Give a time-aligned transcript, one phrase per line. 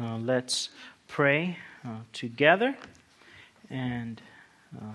[0.00, 0.68] uh, let's
[1.08, 2.76] pray uh, together
[3.68, 4.22] and
[4.80, 4.94] um,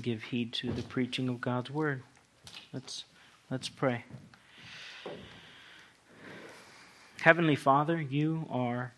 [0.00, 2.02] give heed to the preaching of God's word.
[2.72, 3.04] Let's
[3.50, 4.04] let's pray.
[7.22, 8.92] Heavenly Father, you are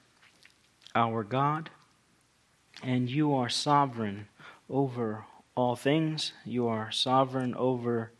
[0.95, 1.71] our God,
[2.83, 4.29] and you are sovereign
[4.69, 5.25] over
[5.57, 6.33] all things.
[6.45, 8.13] You are sovereign over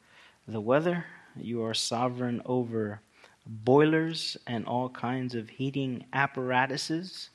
[0.49, 1.05] the weather.
[1.37, 3.01] You are sovereign over
[3.47, 7.31] boilers and all kinds of heating apparatuses.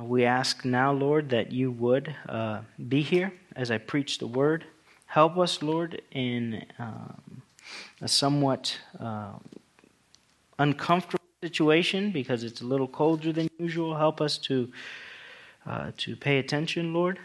[0.00, 4.64] We ask now, Lord, that you would uh, be here as I preach the word.
[5.06, 7.42] Help us, Lord, in um,
[8.00, 9.32] a somewhat uh,
[10.58, 13.96] uncomfortable situation because it's a little colder than usual.
[13.96, 14.70] Help us to
[15.66, 17.18] uh, to pay attention, Lord.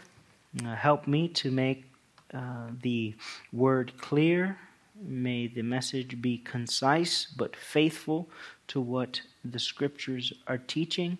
[0.64, 1.84] Uh, help me to make
[2.32, 3.14] uh, the
[3.52, 4.58] word clear.
[5.00, 8.28] May the message be concise but faithful
[8.68, 11.18] to what the scriptures are teaching.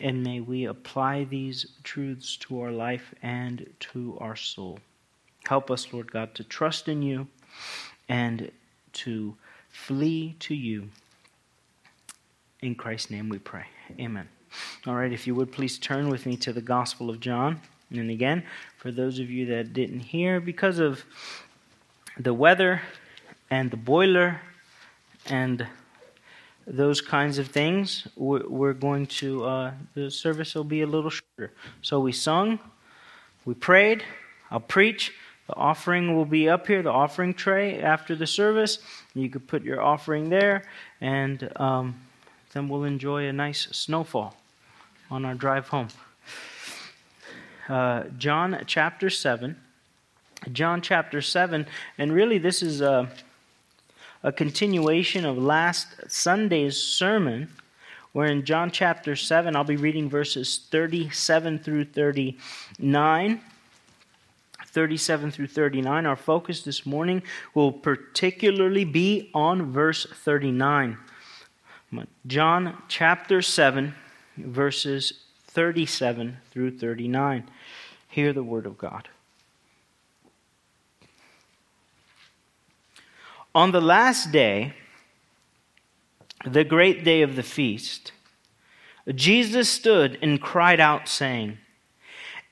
[0.00, 4.78] And may we apply these truths to our life and to our soul.
[5.46, 7.26] Help us, Lord God, to trust in you
[8.08, 8.50] and
[8.92, 9.36] to
[9.70, 10.90] flee to you.
[12.60, 13.64] In Christ's name we pray.
[13.98, 14.28] Amen.
[14.86, 17.60] All right, if you would please turn with me to the Gospel of John.
[17.90, 18.44] And again,
[18.76, 21.04] for those of you that didn't hear, because of
[22.18, 22.82] the weather
[23.50, 24.40] and the boiler
[25.26, 25.66] and
[26.66, 31.52] those kinds of things, we're going to, uh, the service will be a little shorter.
[31.82, 32.58] So we sung,
[33.44, 34.04] we prayed,
[34.50, 35.12] I'll preach.
[35.46, 38.78] The offering will be up here, the offering tray after the service.
[39.14, 40.62] You could put your offering there,
[41.00, 42.00] and um,
[42.52, 44.36] then we'll enjoy a nice snowfall
[45.10, 45.88] on our drive home
[47.70, 49.56] uh, John chapter 7.
[50.52, 51.66] John chapter 7,
[51.98, 53.10] and really this is a,
[54.22, 57.48] a continuation of last Sunday's sermon,
[58.12, 63.40] where in John chapter 7, I'll be reading verses 37 through 39.
[64.66, 66.06] 37 through 39.
[66.06, 67.22] Our focus this morning
[67.54, 70.98] will particularly be on verse 39.
[72.26, 73.94] John chapter 7,
[74.36, 77.48] verses 37 through 39.
[78.08, 79.08] Hear the word of God.
[83.54, 84.74] On the last day,
[86.44, 88.12] the great day of the feast,
[89.14, 91.58] Jesus stood and cried out, saying,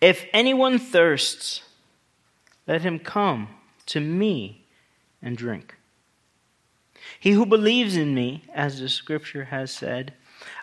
[0.00, 1.62] If anyone thirsts,
[2.66, 3.48] let him come
[3.87, 4.66] to me
[5.22, 5.76] and drink.
[7.20, 10.14] He who believes in me, as the scripture has said,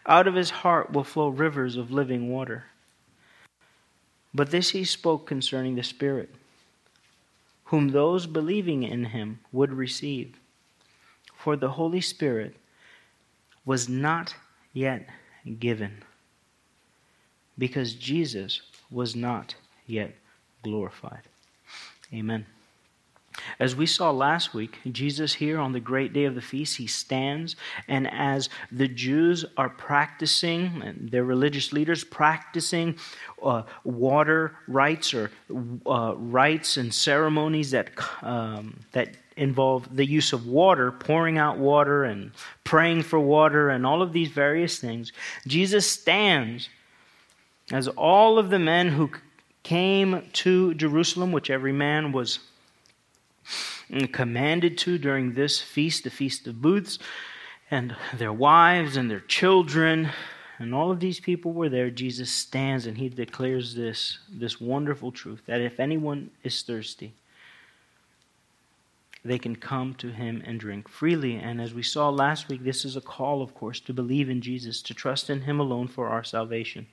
[0.06, 2.66] out of his heart will flow rivers of living water.
[4.34, 6.30] But this he spoke concerning the Spirit,
[7.66, 10.40] whom those believing in him would receive.
[11.38, 12.56] For the Holy Spirit
[13.66, 14.36] was not
[14.74, 15.08] yet
[15.60, 16.04] given,
[17.58, 18.62] because Jesus
[18.92, 19.56] was not
[19.88, 20.16] yet
[20.64, 21.24] glorified.
[22.14, 22.46] Amen.
[23.60, 26.88] As we saw last week, Jesus here on the great day of the feast, he
[26.88, 27.56] stands,
[27.88, 32.98] and as the Jews are practicing, and their religious leaders practicing
[33.44, 35.32] uh, water rites or
[35.86, 37.90] uh, rites and ceremonies that,
[38.22, 42.32] um, that involve the use of water, pouring out water and
[42.64, 45.12] praying for water, and all of these various things,
[45.46, 46.70] Jesus stands
[47.72, 49.12] as all of the men who
[49.64, 52.40] came to Jerusalem, which every man was
[54.12, 57.00] commanded to during this feast, the Feast of Booths,
[57.72, 60.10] and their wives and their children,
[60.58, 61.90] and all of these people were there.
[61.90, 67.14] Jesus stands and he declares this, this wonderful truth that if anyone is thirsty,
[69.24, 71.36] they can come to him and drink freely.
[71.36, 74.40] And as we saw last week, this is a call, of course, to believe in
[74.40, 76.86] Jesus, to trust in him alone for our salvation.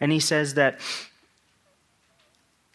[0.00, 0.80] And he says that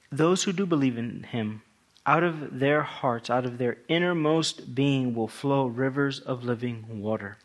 [0.09, 1.61] those who do believe in him
[2.07, 7.37] out of their hearts, out of their innermost being, will flow rivers of living water.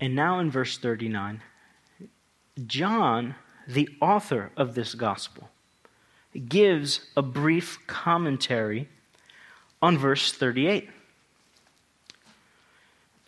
[0.00, 1.42] And now in verse 39,
[2.66, 3.34] John,
[3.68, 5.50] the author of this gospel,
[6.48, 8.88] gives a brief commentary
[9.82, 10.88] on verse 38.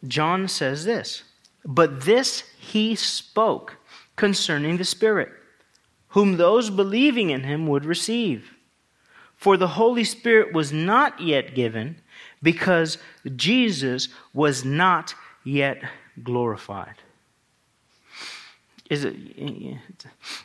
[0.06, 1.22] John says this
[1.64, 3.76] But this he spoke
[4.16, 5.32] concerning the Spirit
[6.08, 8.54] whom those believing in him would receive.
[9.36, 12.00] For the Holy Spirit was not yet given
[12.42, 12.98] because
[13.36, 15.14] Jesus was not
[15.44, 15.82] yet
[16.22, 16.94] glorified.
[18.90, 19.14] Is it,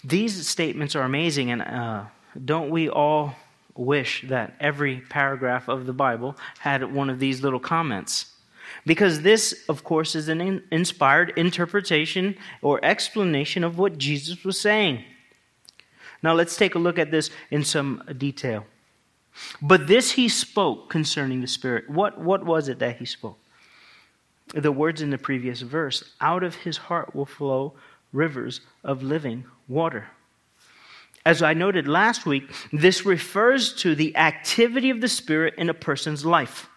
[0.03, 2.03] these statements are amazing, and uh,
[2.43, 3.35] don't we all
[3.75, 8.27] wish that every paragraph of the Bible had one of these little comments.
[8.85, 15.03] Because this, of course, is an inspired interpretation or explanation of what Jesus was saying.
[16.23, 18.65] Now, let's take a look at this in some detail.
[19.61, 21.89] But this he spoke concerning the Spirit.
[21.89, 23.37] What, what was it that he spoke?
[24.53, 27.73] The words in the previous verse out of his heart will flow
[28.11, 30.07] rivers of living water.
[31.25, 35.73] As I noted last week, this refers to the activity of the Spirit in a
[35.73, 36.69] person's life.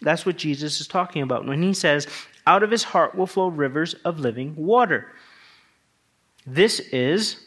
[0.00, 2.06] That's what Jesus is talking about when he says,
[2.46, 5.12] Out of his heart will flow rivers of living water.
[6.46, 7.46] This is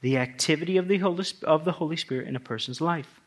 [0.00, 3.20] the activity of the Holy, of the Holy Spirit in a person's life.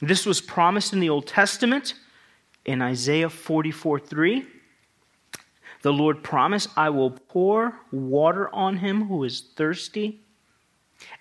[0.00, 1.94] This was promised in the Old Testament
[2.64, 4.46] in Isaiah 44 3.
[5.82, 10.20] The Lord promised, I will pour water on him who is thirsty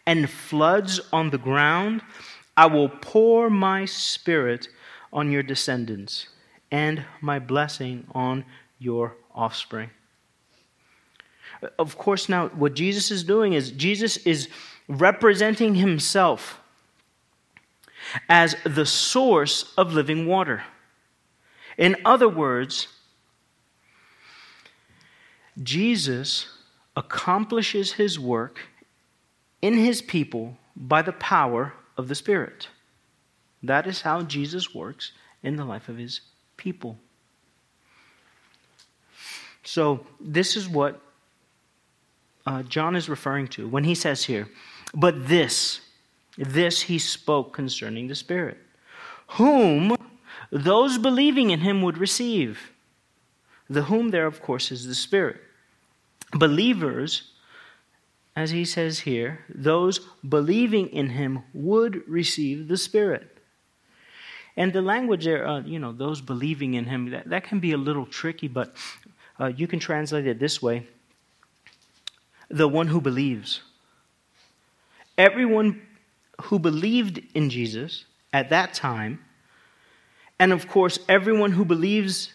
[0.06, 2.02] and floods on the ground.
[2.56, 4.68] I will pour my spirit
[5.14, 6.28] on your descendants
[6.72, 8.46] and my blessing on
[8.80, 9.92] your offspring.
[11.80, 14.50] Of course, now what Jesus is doing is Jesus is
[14.88, 16.60] representing himself
[18.30, 20.64] as the source of living water.
[21.78, 22.88] In other words,
[25.62, 26.48] Jesus
[26.96, 28.60] accomplishes his work
[29.62, 32.70] in his people by the power of the Spirit.
[33.64, 35.12] That is how Jesus works
[35.44, 36.22] in the life of his
[36.56, 36.98] people.
[39.64, 41.02] So, this is what
[42.48, 44.48] uh, John is referring to when he says here,
[44.94, 45.82] but this,
[46.38, 48.58] this he spoke concerning the Spirit,
[49.32, 49.96] whom
[50.50, 52.72] those believing in him would receive.
[53.70, 55.42] The whom there, of course, is the Spirit.
[56.32, 57.34] Believers
[58.38, 60.00] as he says here, those
[60.30, 63.36] believing in him would receive the Spirit.
[64.56, 67.72] And the language there, uh, you know, those believing in him, that, that can be
[67.72, 68.76] a little tricky, but
[69.40, 70.86] uh, you can translate it this way
[72.50, 73.62] the one who believes.
[75.18, 75.82] Everyone
[76.44, 79.20] who believed in Jesus at that time,
[80.40, 82.34] and of course, everyone who believes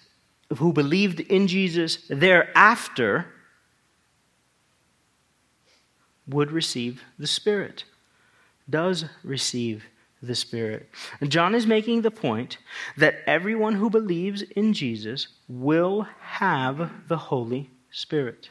[0.59, 3.27] who believed in Jesus thereafter
[6.27, 7.85] would receive the Spirit,
[8.69, 9.85] does receive
[10.23, 10.89] the Spirit.
[11.27, 12.59] John is making the point
[12.97, 18.51] that everyone who believes in Jesus will have the Holy Spirit.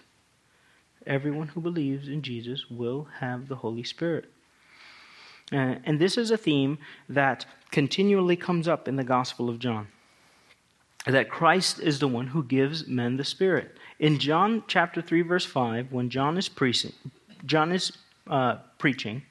[1.05, 4.25] Everyone who believes in Jesus will have the Holy Spirit.
[5.51, 6.77] Uh, and this is a theme
[7.09, 9.87] that continually comes up in the Gospel of John
[11.07, 13.75] that Christ is the one who gives men the Spirit.
[13.99, 16.93] In John chapter 3, verse 5, when John is preaching,
[17.45, 17.91] John is
[18.27, 19.23] uh, preaching.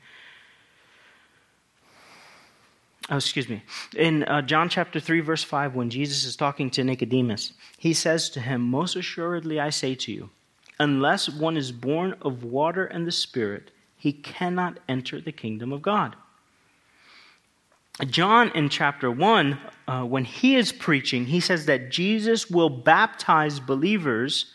[3.09, 3.63] Oh, excuse me.
[3.97, 8.31] In uh, John chapter 3, verse 5, when Jesus is talking to Nicodemus, he says
[8.31, 10.31] to him, Most assuredly I say to you,
[10.81, 15.83] unless one is born of water and the Spirit, he cannot enter the kingdom of
[15.83, 16.17] God.
[18.07, 23.61] John in chapter 1, uh, when he is preaching, he says that Jesus will baptize
[23.61, 24.55] believers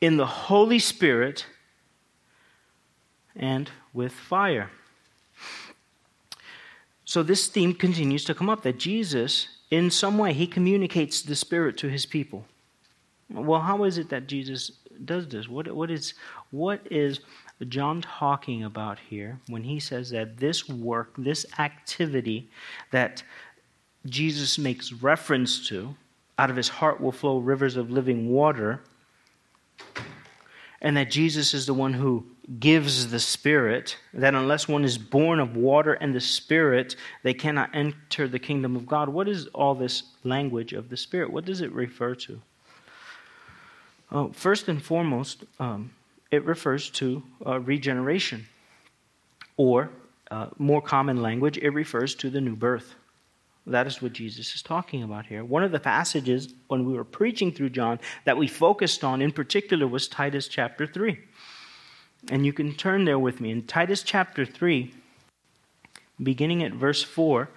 [0.00, 1.44] in the Holy Spirit
[3.36, 4.70] and with fire.
[7.04, 11.36] So this theme continues to come up that Jesus, in some way, he communicates the
[11.36, 12.46] Spirit to his people.
[13.28, 14.72] Well, how is it that Jesus
[15.04, 15.48] does this?
[15.48, 16.14] What, what, is,
[16.50, 17.20] what is
[17.68, 22.48] John talking about here when he says that this work, this activity
[22.90, 23.22] that
[24.06, 25.94] Jesus makes reference to,
[26.38, 28.82] out of his heart will flow rivers of living water,
[30.80, 32.26] and that Jesus is the one who
[32.58, 37.70] gives the Spirit, that unless one is born of water and the Spirit, they cannot
[37.72, 39.08] enter the kingdom of God.
[39.08, 41.32] What is all this language of the Spirit?
[41.32, 42.40] What does it refer to?
[44.12, 45.90] Oh, first and foremost, um,
[46.30, 48.46] it refers to uh, regeneration,
[49.56, 49.90] or
[50.30, 52.94] uh, more common language, it refers to the new birth.
[53.66, 55.44] That is what Jesus is talking about here.
[55.44, 59.32] One of the passages when we were preaching through John that we focused on in
[59.32, 61.18] particular was Titus chapter 3.
[62.30, 63.50] And you can turn there with me.
[63.50, 64.92] In Titus chapter 3,
[66.22, 67.48] beginning at verse 4,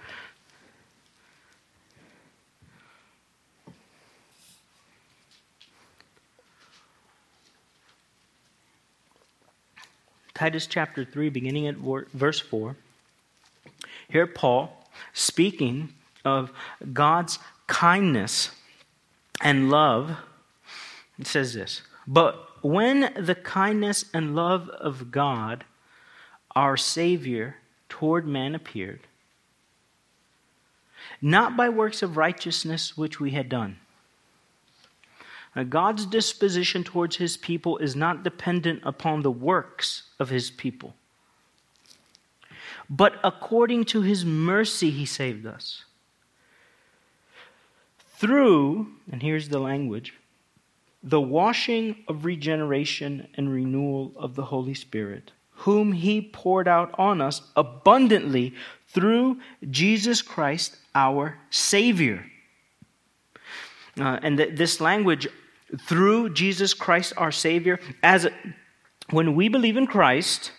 [10.36, 12.76] Titus chapter 3, beginning at verse 4.
[14.06, 15.94] Here, Paul, speaking
[16.26, 16.52] of
[16.92, 18.50] God's kindness
[19.40, 20.18] and love,
[21.18, 25.64] it says this But when the kindness and love of God,
[26.54, 27.56] our Savior,
[27.88, 29.06] toward man appeared,
[31.22, 33.78] not by works of righteousness which we had done.
[35.56, 40.94] Now, God's disposition towards his people is not dependent upon the works of his people.
[42.90, 45.84] But according to his mercy, he saved us.
[48.18, 50.12] Through, and here's the language,
[51.02, 57.22] the washing of regeneration and renewal of the Holy Spirit, whom he poured out on
[57.22, 58.54] us abundantly
[58.88, 62.26] through Jesus Christ our Savior.
[63.98, 65.26] Uh, and th- this language,
[65.80, 68.28] through Jesus Christ our Savior, as
[69.10, 70.52] when we believe in Christ,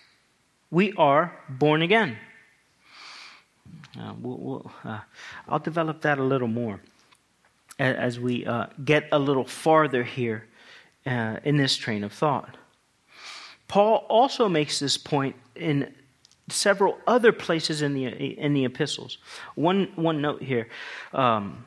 [0.70, 2.18] we are born again.
[4.00, 5.00] Uh, we'll, we'll, uh,
[5.48, 6.80] I'll develop that a little more
[7.80, 10.48] as we uh, get a little farther here
[11.06, 12.58] uh, in this train of thought.
[13.68, 15.94] Paul also makes this point in
[16.50, 19.18] several other places in the, in the epistles.
[19.56, 20.70] One, one note here.
[21.14, 21.66] Um,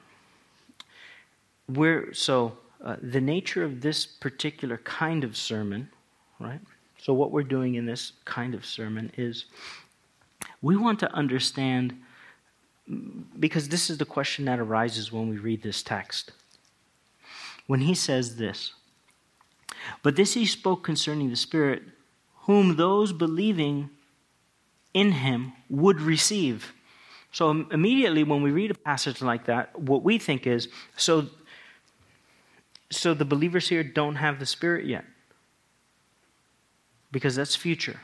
[1.68, 5.91] we're, so, uh, the nature of this particular kind of sermon,
[6.39, 6.61] right?
[6.99, 9.47] So, what we're doing in this kind of sermon is
[10.63, 11.95] we want to understand,
[13.39, 16.33] because this is the question that arises when we read this text.
[17.67, 18.73] When he says this,
[20.03, 21.83] but this he spoke concerning the Spirit,
[22.43, 23.91] whom those believing
[24.93, 26.73] in him would receive.
[27.33, 31.29] So immediately when we read a passage like that, what we think is so
[32.90, 35.04] so the believers here don't have the spirit yet.
[37.12, 38.00] Because that's future.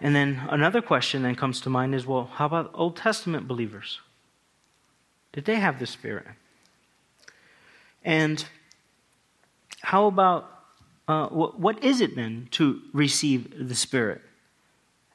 [0.00, 4.00] And then another question then comes to mind is well, how about Old Testament believers?
[5.32, 6.26] Did they have the spirit?
[8.04, 8.44] And
[9.82, 10.50] how about
[11.06, 14.22] uh, what, what is it then to receive the spirit?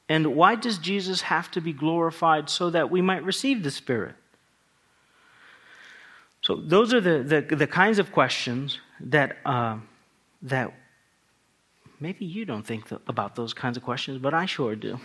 [0.08, 4.16] And why does Jesus have to be glorified so that we might receive the Spirit?
[6.44, 9.78] So, those are the, the, the kinds of questions that, uh,
[10.42, 10.74] that
[12.00, 15.00] maybe you don't think about those kinds of questions, but I sure do.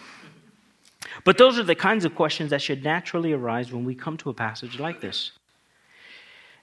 [1.24, 4.30] But those are the kinds of questions that should naturally arise when we come to
[4.30, 5.32] a passage like this.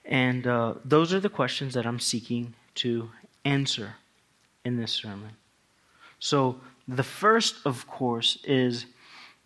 [0.05, 3.09] And uh, those are the questions that I'm seeking to
[3.45, 3.95] answer
[4.63, 5.31] in this sermon.
[6.19, 8.85] So, the first, of course, is,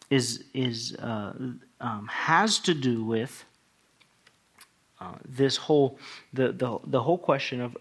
[0.10, 1.32] is, is, uh,
[1.80, 3.46] um, has to do with
[5.02, 5.98] uh, this whole,
[6.32, 7.76] the, the, the whole question of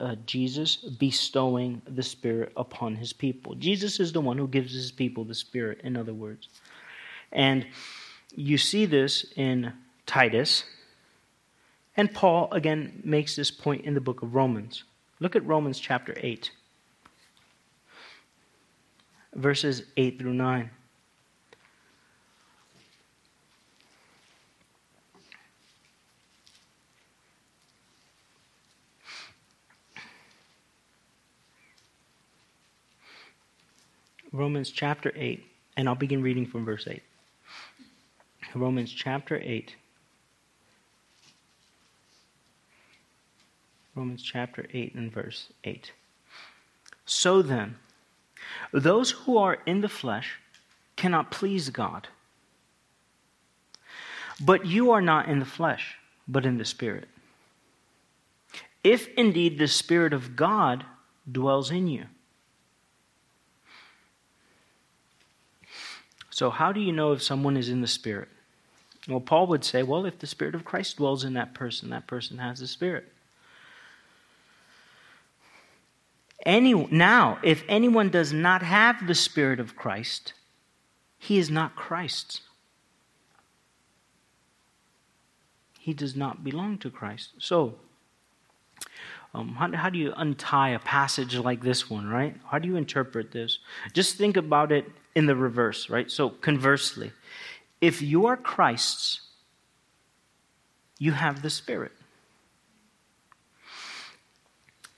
[0.00, 3.54] uh, Jesus bestowing the Spirit upon his people.
[3.54, 6.48] Jesus is the one who gives his people the Spirit, in other words.
[7.32, 7.66] And
[8.34, 9.72] you see this in
[10.04, 10.64] Titus.
[11.96, 14.84] And Paul, again, makes this point in the book of Romans.
[15.20, 16.50] Look at Romans chapter 8
[19.34, 20.70] verses 8 through 9.
[34.34, 35.44] Romans chapter 8,
[35.76, 37.00] and I'll begin reading from verse 8.
[38.56, 39.76] Romans chapter 8.
[43.94, 45.92] Romans chapter 8 and verse 8.
[47.06, 47.76] So then,
[48.72, 50.40] those who are in the flesh
[50.96, 52.08] cannot please God.
[54.40, 55.94] But you are not in the flesh,
[56.26, 57.06] but in the Spirit.
[58.82, 60.84] If indeed the Spirit of God
[61.30, 62.06] dwells in you.
[66.34, 68.28] So, how do you know if someone is in the Spirit?
[69.06, 72.08] Well, Paul would say, well, if the Spirit of Christ dwells in that person, that
[72.08, 73.04] person has the Spirit.
[76.44, 80.32] Any, now, if anyone does not have the Spirit of Christ,
[81.18, 82.40] he is not Christ's.
[85.78, 87.30] He does not belong to Christ.
[87.38, 87.76] So,
[89.32, 92.34] um, how, how do you untie a passage like this one, right?
[92.50, 93.60] How do you interpret this?
[93.92, 96.10] Just think about it in the reverse, right?
[96.10, 97.12] So, conversely,
[97.80, 99.20] if you are Christ's,
[100.98, 101.92] you have the Spirit.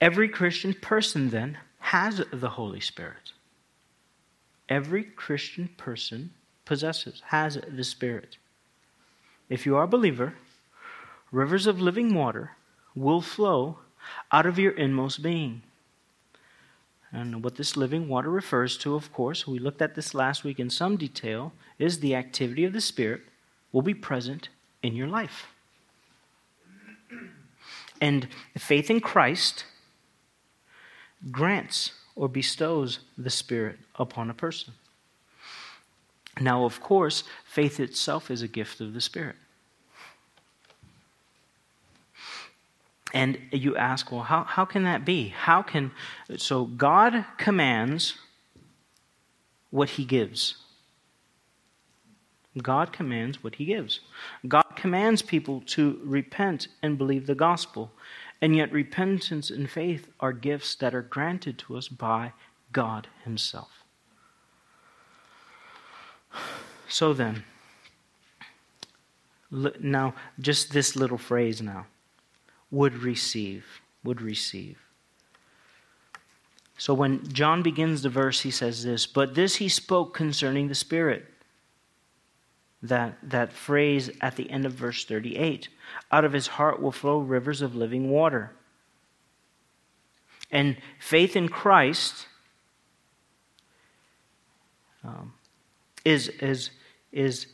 [0.01, 3.33] Every Christian person then has the Holy Spirit.
[4.69, 6.33] Every Christian person
[6.65, 8.37] possesses, has the Spirit.
[9.49, 10.35] If you are a believer,
[11.31, 12.53] rivers of living water
[12.95, 13.79] will flow
[14.33, 15.63] out of your inmost being.
[17.13, 20.59] And what this living water refers to, of course, we looked at this last week
[20.59, 23.23] in some detail, is the activity of the Spirit
[23.73, 24.49] will be present
[24.83, 25.47] in your life.
[28.01, 29.65] And faith in Christ
[31.31, 34.75] grants or bestows the Spirit upon a person.
[36.41, 39.37] Now, of course, faith itself is a gift of the Spirit.
[43.15, 45.29] And you ask, well, how, how can that be?
[45.29, 45.93] How can.
[46.37, 48.15] So God commands
[49.71, 50.57] what he gives.
[52.63, 54.01] God commands what he gives.
[54.49, 57.93] God commands people to repent and believe the gospel.
[58.41, 62.33] And yet, repentance and faith are gifts that are granted to us by
[62.73, 63.71] God Himself.
[66.89, 67.45] So then,
[69.51, 71.87] now, just this little phrase now
[72.71, 73.65] would receive,
[74.03, 74.79] would receive.
[76.79, 80.75] So when John begins the verse, he says this, but this he spoke concerning the
[80.75, 81.27] Spirit.
[82.83, 85.69] That, that phrase at the end of verse 38
[86.13, 88.53] out of his heart will flow rivers of living water.
[90.53, 92.27] And faith in Christ
[95.03, 95.33] um,
[96.05, 96.71] is, is,
[97.11, 97.47] is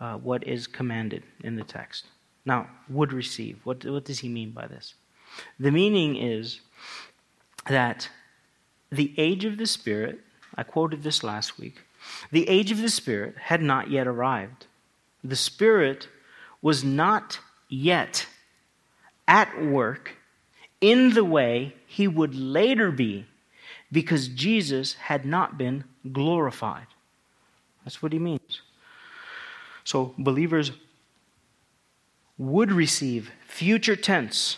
[0.00, 2.06] uh, what is commanded in the text.
[2.44, 3.60] Now, would receive.
[3.64, 4.94] What, what does he mean by this?
[5.58, 6.60] The meaning is
[7.68, 8.08] that
[8.90, 10.20] the age of the Spirit,
[10.54, 11.80] I quoted this last week,
[12.30, 14.66] the age of the Spirit had not yet arrived.
[15.22, 16.08] The Spirit
[16.62, 18.26] was not yet
[19.28, 20.16] at work
[20.80, 23.26] in the way he would later be
[23.92, 26.86] because Jesus had not been glorified.
[27.84, 28.62] That's what he means.
[29.84, 30.72] So believers
[32.40, 34.56] would receive future tense.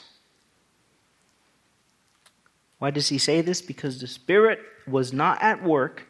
[2.79, 3.61] Why does he say this?
[3.61, 6.07] Because the Spirit was not at work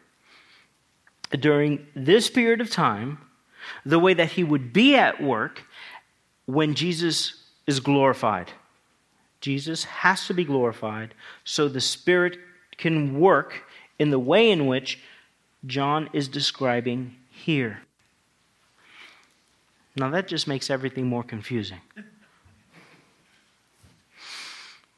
[1.31, 3.17] during this period of time
[3.87, 5.62] the way that he would be at work
[6.45, 8.52] when Jesus is glorified.
[9.41, 12.37] Jesus has to be glorified so the Spirit
[12.76, 13.62] can work
[13.99, 15.00] in the way in which
[15.64, 17.81] John is describing here.
[19.97, 21.81] Now, that just makes everything more confusing.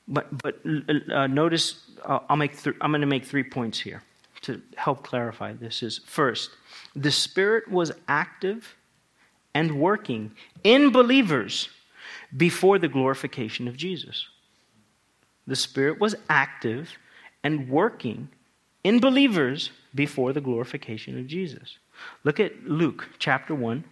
[0.06, 0.60] But, but
[1.12, 4.02] uh, notice, uh, I'll make th- I'm going to make three points here
[4.42, 5.82] to help clarify this.
[5.82, 6.50] Is first,
[6.94, 8.76] the Spirit was active
[9.54, 11.70] and working in believers
[12.36, 14.28] before the glorification of Jesus.
[15.46, 16.98] The Spirit was active
[17.42, 18.28] and working
[18.82, 21.78] in believers before the glorification of Jesus.
[22.24, 23.84] Look at Luke chapter 1,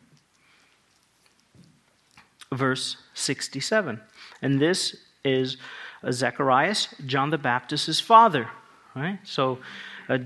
[2.53, 4.01] verse 67.
[4.41, 5.57] And this is
[6.11, 8.49] Zacharias, John the Baptist's father.
[8.95, 9.19] Right?
[9.25, 9.59] So
[10.09, 10.19] uh,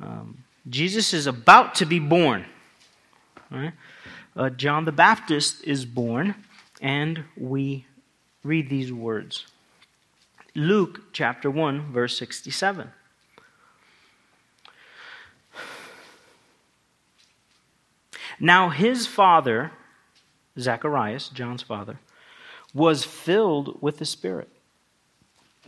[0.00, 2.44] um, Jesus is about to be born.
[3.50, 3.72] Right?
[4.36, 6.34] Uh, John the Baptist is born,
[6.80, 7.86] and we
[8.42, 9.46] read these words.
[10.54, 12.90] Luke chapter 1, verse 67.
[18.40, 19.72] Now his father,
[20.58, 21.98] Zacharias, John's father,
[22.72, 24.48] was filled with the Spirit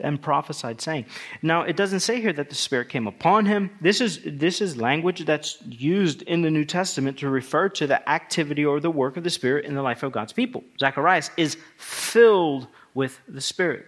[0.00, 1.06] and prophesied, saying,
[1.42, 3.70] Now it doesn't say here that the Spirit came upon him.
[3.80, 8.06] This is, this is language that's used in the New Testament to refer to the
[8.08, 10.64] activity or the work of the Spirit in the life of God's people.
[10.78, 13.86] Zacharias is filled with the Spirit.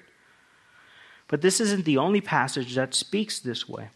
[1.28, 3.90] But this isn't the only passage that speaks this way.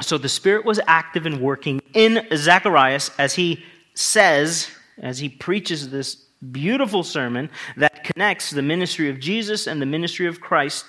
[0.00, 3.64] So the Spirit was active and working in Zacharias as he
[3.94, 6.14] says, as he preaches this
[6.52, 10.86] beautiful sermon that connects the ministry of Jesus and the ministry of Christ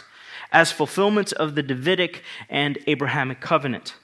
[0.51, 3.95] as fulfillments of the Davidic and Abrahamic covenant.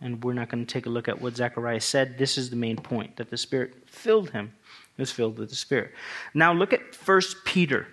[0.00, 2.18] And we're not going to take a look at what Zechariah said.
[2.18, 4.52] This is the main point that the Spirit filled him.
[4.96, 5.92] He was filled with the Spirit.
[6.34, 7.88] Now look at 1 Peter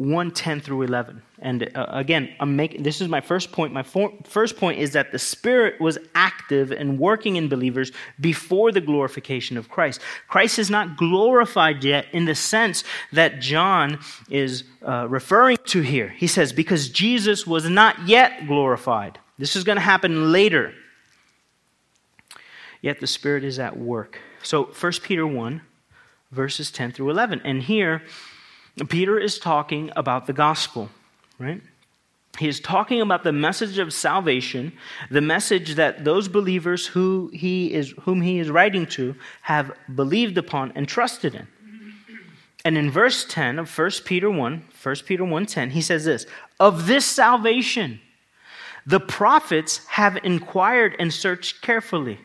[0.00, 1.20] 1 10 through 11.
[1.40, 3.74] And uh, again, I'm making this is my first point.
[3.74, 8.72] My for, first point is that the Spirit was active and working in believers before
[8.72, 10.00] the glorification of Christ.
[10.26, 12.82] Christ is not glorified yet in the sense
[13.12, 13.98] that John
[14.30, 16.08] is uh, referring to here.
[16.08, 19.18] He says, because Jesus was not yet glorified.
[19.38, 20.72] This is going to happen later.
[22.80, 24.18] Yet the Spirit is at work.
[24.42, 25.60] So 1 Peter 1,
[26.32, 27.42] verses 10 through 11.
[27.44, 28.02] And here,
[28.88, 30.90] Peter is talking about the gospel,
[31.38, 31.62] right?
[32.38, 34.72] He is talking about the message of salvation,
[35.10, 40.38] the message that those believers who he is, whom he is writing to have believed
[40.38, 41.48] upon and trusted in.
[42.64, 46.26] And in verse 10 of 1 Peter 1, 1 Peter 1:10, he says this,
[46.58, 48.00] "Of this salvation
[48.86, 52.20] the prophets have inquired and searched carefully."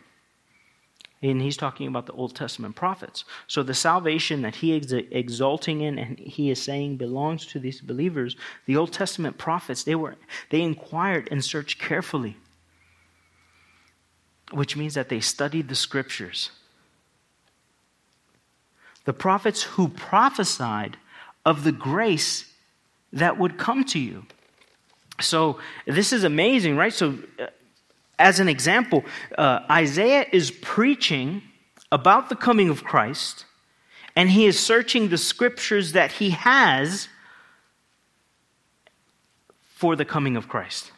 [1.32, 3.26] And he's talking about the Old Testament prophets.
[3.48, 7.82] So the salvation that he is exalting in and he is saying belongs to these
[7.82, 8.36] believers,
[8.68, 10.18] the Old Testament prophets, they were
[10.52, 12.38] they inquired and searched carefully.
[14.52, 16.52] Which means that they studied the scriptures.
[19.06, 20.98] The prophets who prophesied
[21.44, 22.54] of the grace
[23.12, 24.28] that would come to you.
[25.20, 25.58] So
[25.88, 26.94] this is amazing, right?
[26.94, 27.48] So, uh,
[28.18, 29.04] as an example,
[29.38, 31.42] uh, Isaiah is preaching
[31.92, 33.46] about the coming of Christ,
[34.16, 37.08] and he is searching the scriptures that he has
[39.64, 40.92] for the coming of Christ.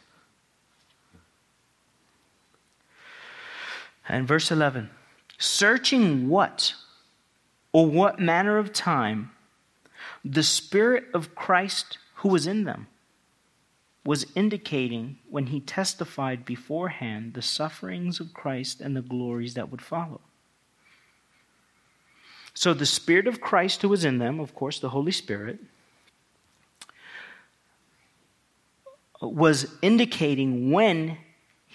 [4.08, 4.90] And verse 11
[5.40, 6.74] searching what
[7.72, 9.30] or what manner of time
[10.24, 12.86] the Spirit of Christ who was in them
[14.08, 19.82] was indicating when he testified beforehand the sufferings of Christ and the glories that would
[19.82, 20.22] follow.
[22.54, 25.58] So, the Spirit of Christ who was in them, of course, the Holy Spirit,
[29.20, 31.18] was indicating when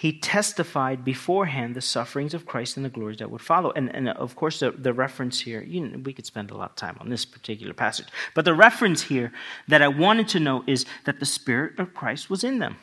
[0.03, 3.71] he testified beforehand the sufferings of Christ and the glories that would follow.
[3.71, 6.71] And, and of course, the, the reference here, you know, we could spend a lot
[6.71, 9.31] of time on this particular passage, but the reference here
[9.69, 12.75] that I wanted to know is that the Spirit of Christ was in them.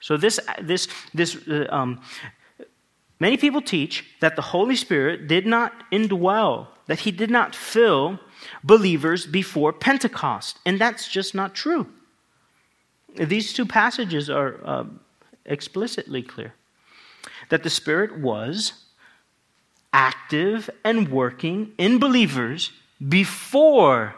[0.00, 2.00] So, this, this, this, uh, um,
[3.20, 8.18] many people teach that the Holy Spirit did not indwell, that he did not fill
[8.62, 10.60] believers before Pentecost.
[10.64, 11.88] And that's just not true.
[13.16, 14.84] These two passages are uh,
[15.44, 16.54] explicitly clear
[17.50, 18.84] that the Spirit was
[19.92, 22.72] active and working in believers
[23.08, 24.14] before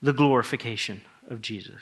[0.00, 1.80] the glorification of Jesus.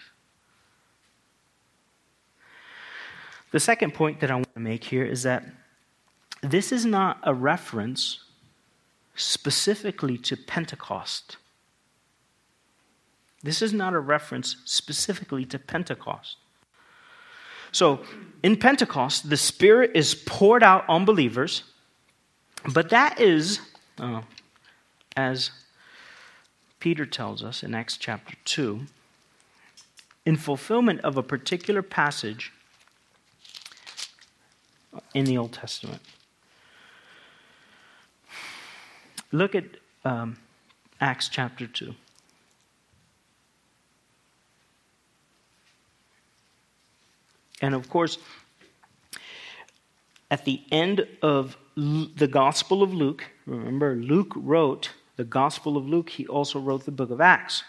[3.52, 5.44] The second point that I want to make here is that
[6.42, 8.24] this is not a reference
[9.14, 11.36] specifically to Pentecost.
[13.42, 16.36] This is not a reference specifically to Pentecost.
[17.72, 18.00] So,
[18.46, 21.64] in Pentecost, the Spirit is poured out on believers,
[22.72, 23.58] but that is,
[23.98, 24.22] uh,
[25.16, 25.50] as
[26.78, 28.82] Peter tells us in Acts chapter 2,
[30.24, 32.52] in fulfillment of a particular passage
[35.12, 36.02] in the Old Testament.
[39.32, 39.64] Look at
[40.04, 40.36] um,
[41.00, 41.96] Acts chapter 2.
[47.62, 48.18] And of course,
[50.30, 56.10] at the end of the Gospel of Luke, remember, Luke wrote the Gospel of Luke,
[56.10, 57.62] he also wrote the book of Acts.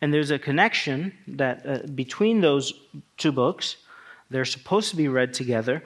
[0.00, 2.72] And there's a connection that uh, between those
[3.16, 3.76] two books,
[4.30, 5.82] they're supposed to be read together,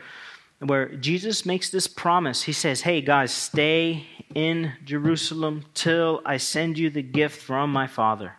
[0.61, 2.43] where Jesus makes this promise.
[2.43, 7.87] He says, Hey, guys, stay in Jerusalem till I send you the gift from my
[7.87, 8.35] Father.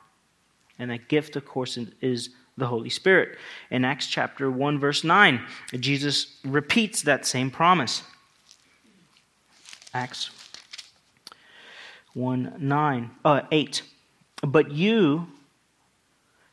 [0.77, 3.37] And that gift, of course, is the Holy Spirit.
[3.71, 5.41] In Acts chapter 1, verse 9,
[5.79, 8.03] Jesus repeats that same promise.
[9.93, 10.29] Acts
[12.13, 13.81] 1 9, uh, 8.
[14.41, 15.27] But you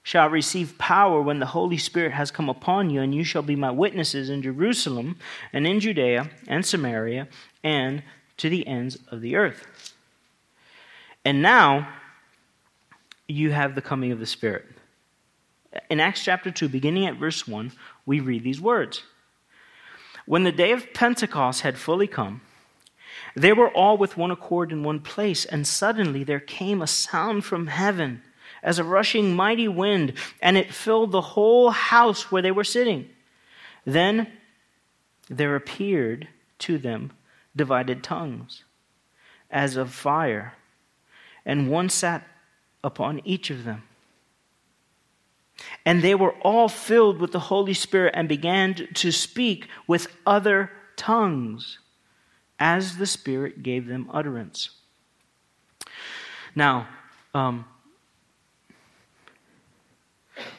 [0.02, 3.56] shall receive power when the Holy Spirit has come upon you, and you shall be
[3.56, 5.18] my witnesses in Jerusalem
[5.52, 7.26] and in Judea and Samaria
[7.64, 8.04] and
[8.36, 9.94] to the ends of the earth.
[11.24, 11.88] And now
[13.26, 14.75] you have the coming of the Spirit
[15.90, 17.72] in Acts chapter 2, beginning at verse 1,
[18.04, 19.02] we read these words
[20.24, 22.40] When the day of Pentecost had fully come,
[23.34, 27.44] they were all with one accord in one place, and suddenly there came a sound
[27.44, 28.22] from heaven
[28.62, 33.08] as a rushing mighty wind, and it filled the whole house where they were sitting.
[33.84, 34.28] Then
[35.28, 36.28] there appeared
[36.60, 37.12] to them
[37.54, 38.64] divided tongues,
[39.50, 40.54] as of fire,
[41.44, 42.26] and one sat
[42.82, 43.82] upon each of them.
[45.84, 50.70] And they were all filled with the Holy Spirit and began to speak with other
[50.96, 51.78] tongues
[52.58, 54.70] as the Spirit gave them utterance.
[56.54, 56.88] Now,
[57.34, 57.66] um,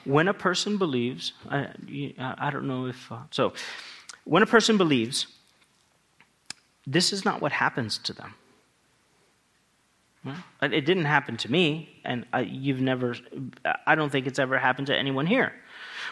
[0.06, 1.68] when a person believes, I,
[2.20, 3.54] I don't know if, uh, so,
[4.24, 5.28] when a person believes,
[6.86, 8.34] this is not what happens to them.
[10.62, 13.16] It didn't happen to me, and you've never,
[13.86, 15.54] I don't think it's ever happened to anyone here.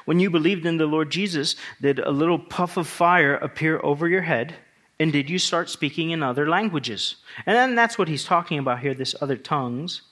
[0.06, 4.08] When you believed in the Lord Jesus, did a little puff of fire appear over
[4.08, 4.56] your head?
[5.00, 7.18] And did you start speaking in other languages?
[7.46, 10.04] And then that's what he's talking about here, this other tongues,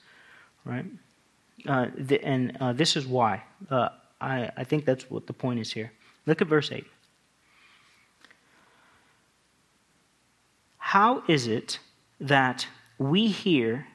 [0.64, 0.84] right?
[1.66, 3.42] Uh, the, and uh, this is why.
[3.70, 3.88] Uh,
[4.20, 5.92] I, I think that's what the point is here.
[6.26, 6.84] Look at verse 8.
[10.78, 11.78] How is it
[12.20, 12.66] that
[12.98, 13.86] we hear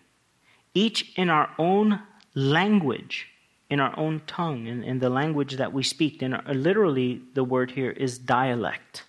[0.74, 2.02] each in our own
[2.36, 3.28] language,
[3.70, 6.22] in our own tongue, in, in the language that we speak.
[6.22, 9.04] And literally, the word here is dialect.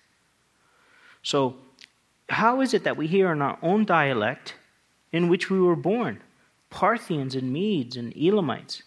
[1.23, 1.57] So,
[2.29, 4.55] how is it that we hear in our own dialect
[5.11, 6.21] in which we were born?
[6.69, 8.83] Parthians and Medes and Elamites.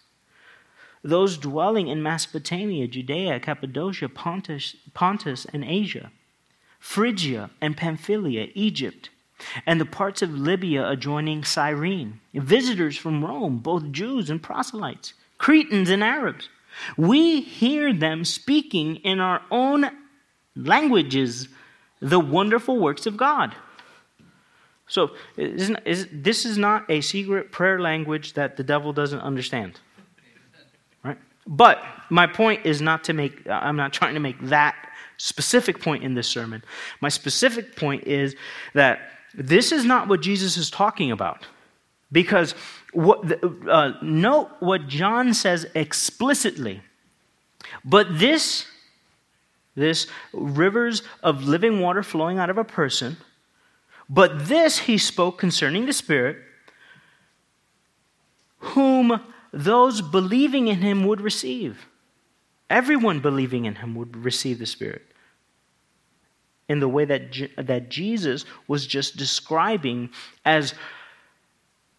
[1.03, 6.11] those dwelling in Mesopotamia, Judea, Cappadocia, Pontus, Pontus and Asia,
[6.81, 9.11] Phrygia and Pamphylia, Egypt,
[9.67, 15.91] and the parts of Libya adjoining Cyrene, visitors from Rome, both Jews and proselytes, Cretans
[15.91, 16.49] and Arabs.
[16.97, 19.91] We hear them speaking in our own
[20.57, 21.49] languages
[22.01, 23.55] the wonderful works of God.
[24.87, 29.81] So, is, this is not a secret prayer language that the devil doesn't understand.
[31.03, 31.17] Right?
[31.47, 34.77] But my point is not to make, uh, I'm not trying to make that
[35.17, 36.63] specific point in this sermon.
[37.01, 38.37] My specific point is
[38.75, 39.01] that
[39.37, 41.47] this is not what Jesus is talking about.
[42.13, 42.55] Because
[42.93, 46.81] what, uh, note what John says explicitly.
[47.85, 48.67] But this,
[49.75, 53.17] this rivers of living water flowing out of a person,
[54.09, 56.37] but this he spoke concerning the Spirit,
[58.59, 59.21] whom
[59.53, 61.87] those believing in him would receive.
[62.71, 65.14] Everyone believing in him would receive the Spirit.
[66.69, 70.11] In the way that, that Jesus was just describing
[70.45, 70.75] as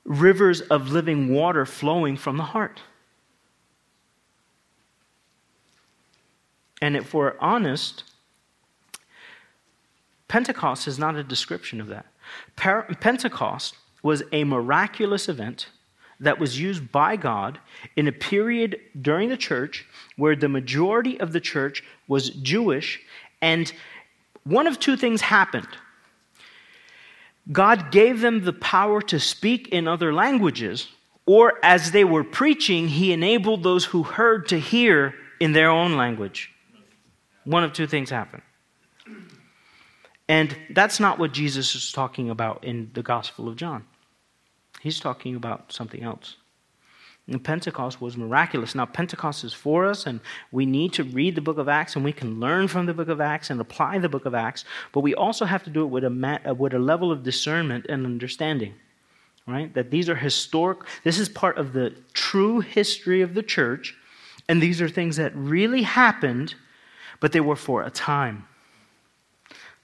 [0.04, 2.82] rivers of living water flowing from the heart.
[6.82, 8.04] And if we're honest,
[10.28, 12.06] Pentecost is not a description of that.
[12.56, 15.68] Pentecost was a miraculous event
[16.20, 17.60] that was used by God
[17.96, 23.02] in a period during the church where the majority of the church was Jewish,
[23.42, 23.72] and
[24.46, 25.68] one of two things happened.
[27.52, 30.88] God gave them the power to speak in other languages,
[31.26, 35.98] or as they were preaching, He enabled those who heard to hear in their own
[35.98, 36.52] language.
[37.44, 38.44] One of two things happened.
[40.28, 43.86] And that's not what Jesus is talking about in the Gospel of John.
[44.82, 46.38] He's talking about something else.
[47.28, 48.76] And Pentecost was miraculous.
[48.76, 50.20] Now, Pentecost is for us, and
[50.52, 53.10] we need to read the book of Acts, and we can learn from the book
[53.10, 55.88] of Acts and apply the book of Acts, but we also have to do it
[55.88, 58.76] with a, uh, with a level of discernment and understanding,
[59.48, 59.74] right?
[59.74, 63.96] That these are historic, this is part of the true history of the church,
[64.48, 66.54] and these are things that really happened,
[67.20, 68.48] but they were for a time.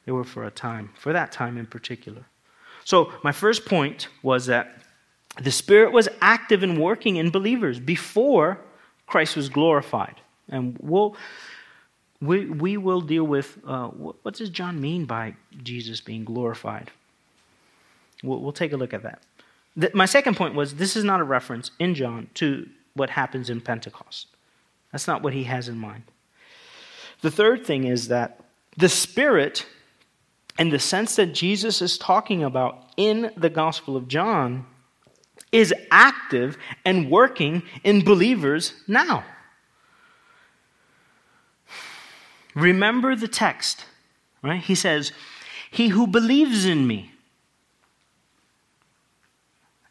[0.06, 2.26] They were for a time, for that time in particular.
[2.84, 4.81] So, my first point was that
[5.42, 8.60] the Spirit was active and working in believers before
[9.08, 10.22] Christ was glorified.
[10.50, 11.16] And we'll,
[12.22, 16.92] we, we will deal with uh, what does John mean by Jesus being glorified?
[18.24, 19.24] We'll, we'll take a look at that.
[19.76, 23.50] The, my second point was this is not a reference in John to what happens
[23.50, 24.28] in Pentecost.
[24.92, 26.04] That's not what he has in mind.
[27.22, 28.42] The third thing is that
[28.78, 29.66] the Spirit,
[30.60, 34.66] in the sense that Jesus is talking about in the Gospel of John,
[35.52, 39.24] is active and working in believers now.
[42.56, 43.86] Remember the text,
[44.44, 44.62] right?
[44.62, 45.12] He says,
[45.70, 47.12] He who believes in me.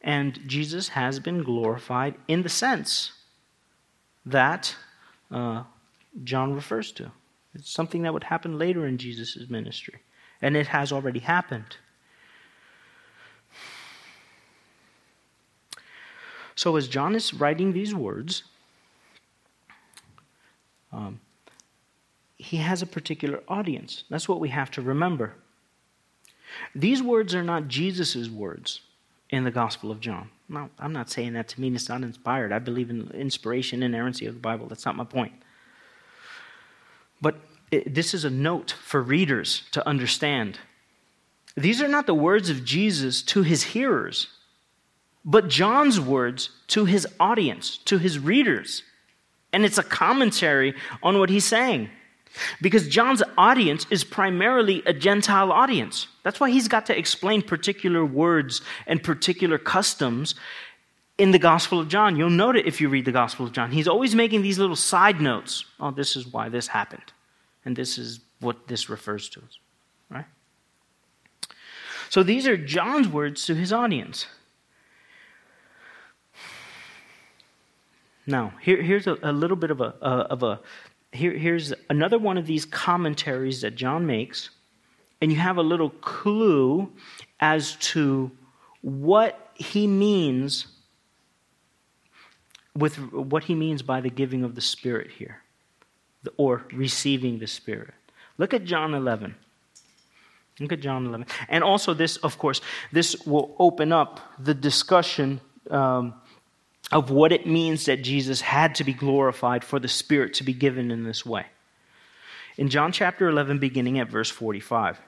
[0.03, 3.13] And Jesus has been glorified in the sense
[4.25, 4.75] that
[5.31, 5.65] uh,
[6.25, 7.13] John refers to.
[7.55, 10.01] It's something that would happen later in Jesus' ministry,
[10.41, 11.77] and it has already happened.
[16.61, 18.43] So, as John is writing these words,
[20.93, 21.19] um,
[22.37, 24.05] he has a particular audience.
[24.11, 25.33] That's what we have to remember.
[26.75, 28.83] These words are not Jesus' words
[29.31, 30.29] in the Gospel of John.
[30.51, 32.53] No, I'm not saying that to mean it's not inspired.
[32.53, 34.67] I believe in inspiration, and inerrancy of the Bible.
[34.67, 35.33] That's not my point.
[37.23, 37.37] But
[37.71, 40.59] it, this is a note for readers to understand.
[41.57, 44.27] These are not the words of Jesus to his hearers
[45.25, 48.83] but John's words to his audience, to his readers.
[49.53, 51.91] And it's a commentary on what he's saying.
[52.63, 56.07] Because John's audience is primarily a Gentile audience.
[56.23, 60.37] That's why he's got to explain particular words and particular customs
[61.19, 62.17] in the Gospel of John.
[62.17, 63.73] You'll note it if you read the Gospel of John.
[63.73, 65.65] He's always making these little side notes.
[65.81, 67.13] Oh, this is why this happened.
[67.65, 69.43] And this is what this refers to.
[70.09, 70.25] Right?
[72.09, 74.27] So these are John's words to his audience.
[78.27, 80.61] Now, here, here's a, a, little bit of a, of a
[81.13, 84.51] here, here's another one of these commentaries that John makes,
[85.21, 86.93] and you have a little clue
[87.41, 88.31] as to
[88.83, 90.67] what he means
[92.77, 95.43] with what he means by the giving of the Spirit here,
[96.37, 97.95] or receiving the Spirit.
[98.39, 99.35] Look at John 11.
[100.61, 101.27] Look at John 11.
[101.49, 102.61] And also, this, of course,
[102.93, 106.15] this will open up the discussion um,
[106.91, 110.53] of what it means that Jesus had to be glorified for the Spirit to be
[110.53, 111.47] given in this way.
[112.57, 115.01] In John chapter 11, beginning at verse 45,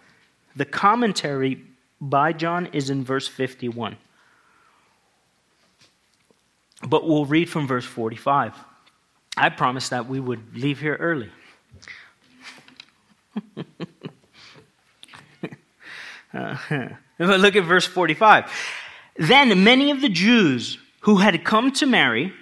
[0.54, 1.64] the commentary
[2.00, 3.96] by John is in verse 51.
[6.86, 8.54] But we'll read from verse 45.
[9.36, 11.30] I promised that we would leave here early.
[16.34, 16.56] uh,
[17.18, 18.52] look at verse 45.
[19.16, 22.32] Then many of the Jews who had come to Mary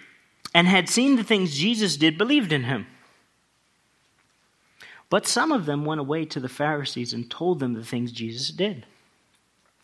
[0.55, 2.87] and had seen the things Jesus did believed in him.
[5.09, 8.49] But some of them went away to the Pharisees and told them the things Jesus
[8.51, 8.87] did.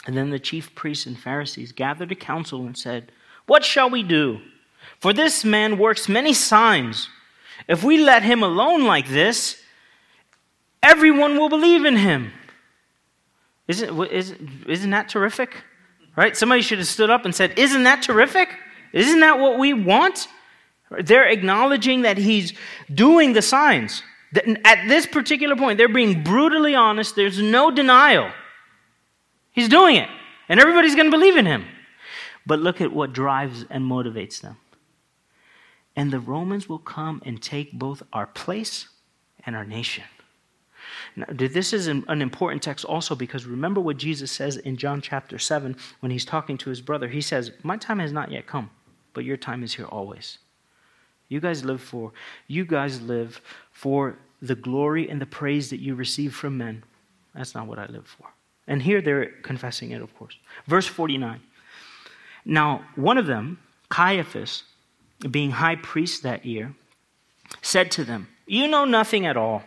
[0.07, 3.11] And then the chief priests and Pharisees gathered a council and said,
[3.47, 4.41] What shall we do?
[5.01, 7.09] For this man works many signs.
[7.67, 9.61] If we let him alone like this,
[10.83, 12.33] everyone will believe in him.
[13.67, 15.57] Isn't, isn't, isn't that terrific?
[16.15, 16.37] Right?
[16.37, 18.49] Somebody should have stood up and said, Isn't that terrific?
[18.93, 20.29] Isn't that what we want?
[20.91, 22.53] They're acknowledging that he's
[22.93, 24.03] doing the signs.
[24.65, 27.17] At this particular point, they're being brutally honest.
[27.17, 28.31] There's no denial.
[29.53, 30.09] He's doing it,
[30.49, 31.65] and everybody's going to believe in him.
[32.45, 34.59] But look at what drives and motivates them.
[35.97, 38.89] And the Romans will come and take both our place
[39.45, 40.05] and our nation.
[41.15, 45.01] Now, this is an, an important text also because remember what Jesus says in John
[45.01, 47.09] chapter 7 when he's talking to his brother.
[47.09, 48.71] He says, My time has not yet come,
[49.15, 50.39] but your time is here always.
[51.29, 52.13] You guys live for
[52.47, 53.41] you guys live
[53.73, 56.85] for the glory and the praise that you receive from men.
[57.35, 58.29] That's not what I live for.
[58.67, 60.37] And here they're confessing it, of course.
[60.67, 61.41] Verse 49.
[62.45, 64.65] Now, one of them, Caiaphas,
[65.31, 66.75] being high priest that year,
[67.63, 69.63] said to them, You know nothing at all,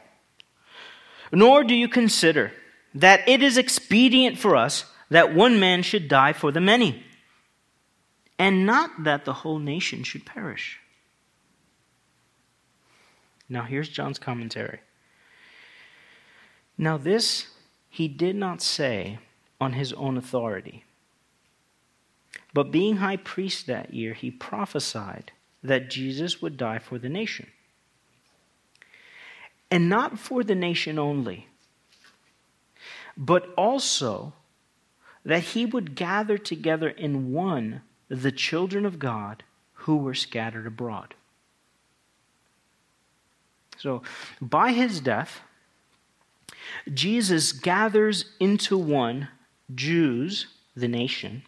[1.31, 2.51] nor do you consider
[2.93, 7.03] that it is expedient for us that one man should die for the many,
[8.37, 10.79] and not that the whole nation should perish.
[13.49, 14.79] Now, here's John's commentary.
[16.77, 17.47] Now, this
[17.89, 19.19] he did not say
[19.59, 20.85] on his own authority.
[22.53, 25.31] But being high priest that year, he prophesied
[25.63, 27.47] that Jesus would die for the nation.
[29.71, 31.47] And not for the nation only,
[33.15, 34.33] but also
[35.23, 41.13] that he would gather together in one the children of God who were scattered abroad.
[43.77, 44.01] So,
[44.41, 45.41] by his death,
[46.93, 49.29] Jesus gathers into one
[49.73, 51.43] Jews, the nation,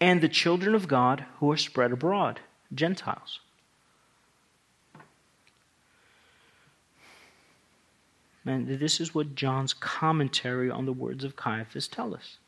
[0.00, 2.40] and the children of God who are spread abroad,
[2.74, 3.40] Gentiles.
[8.44, 12.38] And this is what John's commentary on the words of Caiaphas tell us.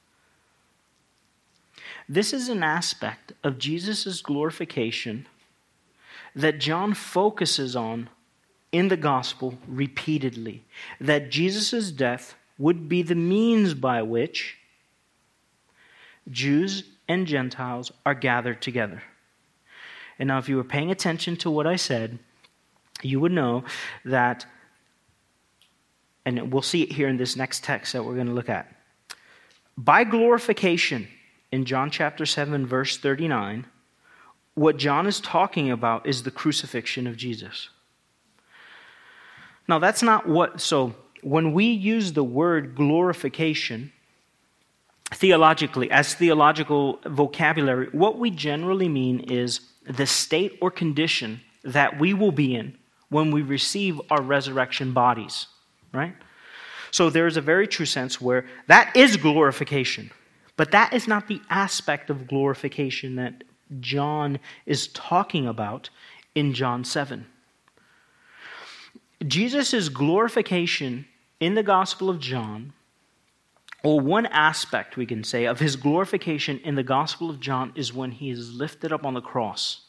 [2.09, 5.27] This is an aspect of Jesus' glorification
[6.35, 8.09] that John focuses on
[8.73, 10.65] in the gospel repeatedly
[11.01, 14.59] that Jesus' death would be the means by which
[16.31, 19.03] Jews and Gentiles are gathered together.
[20.19, 22.19] And now, if you were paying attention to what I said,
[23.03, 23.65] you would know
[24.05, 24.47] that,
[26.25, 28.73] and we'll see it here in this next text that we're going to look at.
[29.77, 31.09] By glorification,
[31.51, 33.67] in John chapter 7, verse 39,
[34.55, 37.69] what John is talking about is the crucifixion of Jesus.
[39.69, 43.93] Now, that's not what, so when we use the word glorification,
[45.13, 52.15] theologically, as theological vocabulary, what we generally mean is the state or condition that we
[52.15, 52.77] will be in
[53.09, 55.47] when we receive our resurrection bodies,
[55.95, 56.15] right?
[56.91, 60.11] So there is a very true sense where that is glorification,
[60.57, 63.45] but that is not the aspect of glorification that
[63.81, 65.91] John is talking about
[66.35, 67.27] in John 7.
[69.27, 71.07] Jesus' glorification
[71.41, 72.73] in the Gospel of John,
[73.83, 77.93] or one aspect, we can say, of his glorification in the Gospel of John is
[77.93, 79.81] when he is lifted up on the cross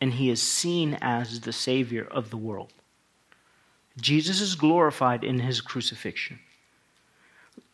[0.00, 2.72] and he is seen as the Savior of the world.
[4.00, 6.38] Jesus is glorified in his crucifixion.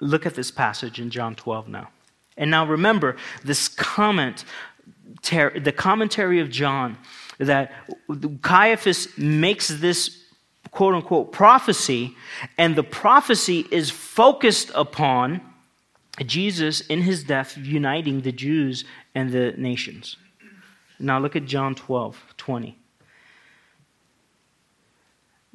[0.00, 1.88] Look at this passage in John 12 now.
[2.36, 4.44] And now remember, this comment
[5.22, 6.98] the commentary of John
[7.38, 7.72] that
[8.42, 10.22] Caiaphas makes this
[10.70, 12.14] quote unquote prophecy,
[12.58, 15.40] and the prophecy is focused upon
[16.24, 20.16] Jesus in his death uniting the Jews and the nations.
[20.98, 22.78] Now look at John 12 20.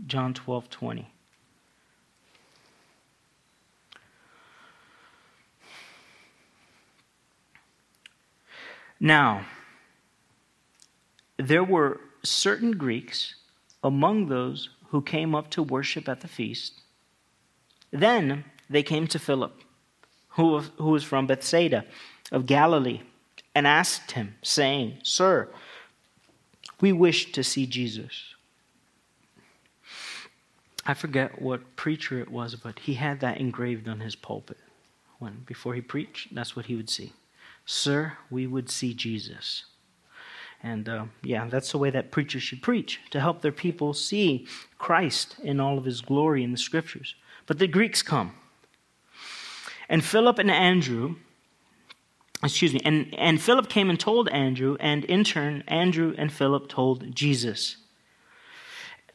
[0.07, 1.07] John 12 20.
[8.99, 9.47] Now,
[11.37, 13.33] there were certain Greeks
[13.83, 16.81] among those who came up to worship at the feast.
[17.89, 19.59] Then they came to Philip,
[20.29, 21.83] who, who was from Bethsaida
[22.31, 23.01] of Galilee,
[23.55, 25.49] and asked him, saying, Sir,
[26.79, 28.35] we wish to see Jesus.
[30.85, 34.57] I forget what preacher it was, but he had that engraved on his pulpit.
[35.19, 37.13] When before he preached, that's what he would see.
[37.65, 39.65] Sir, we would see Jesus.
[40.63, 44.47] And uh, yeah, that's the way that preachers should preach to help their people see
[44.77, 47.15] Christ in all of his glory in the scriptures.
[47.45, 48.33] But the Greeks come.
[49.89, 51.15] And Philip and Andrew,
[52.43, 56.69] excuse me, and, and Philip came and told Andrew, and in turn, Andrew and Philip
[56.69, 57.77] told Jesus.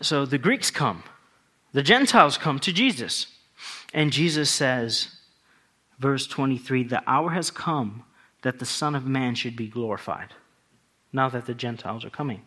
[0.02, 1.04] So the Greeks come,
[1.76, 3.26] the Gentiles come to Jesus.
[3.92, 5.08] And Jesus says,
[5.98, 8.04] verse 23, the hour has come
[8.40, 10.32] that the Son of Man should be glorified
[11.12, 12.40] now that the Gentiles are coming.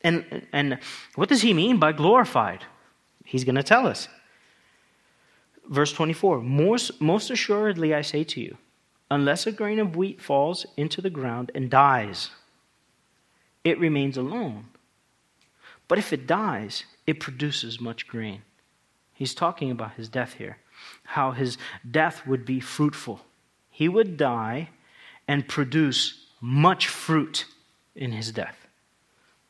[0.00, 0.80] And, and
[1.14, 2.64] what does he mean by glorified?
[3.24, 4.08] He's going to tell us.
[5.68, 8.56] Verse 24 most, most assuredly, I say to you,
[9.12, 12.30] unless a grain of wheat falls into the ground and dies,
[13.62, 14.64] it remains alone.
[15.86, 18.42] But if it dies, it produces much grain.
[19.12, 20.58] He's talking about his death here,
[21.04, 23.20] how his death would be fruitful.
[23.70, 24.70] He would die
[25.28, 27.44] and produce much fruit
[27.94, 28.66] in his death.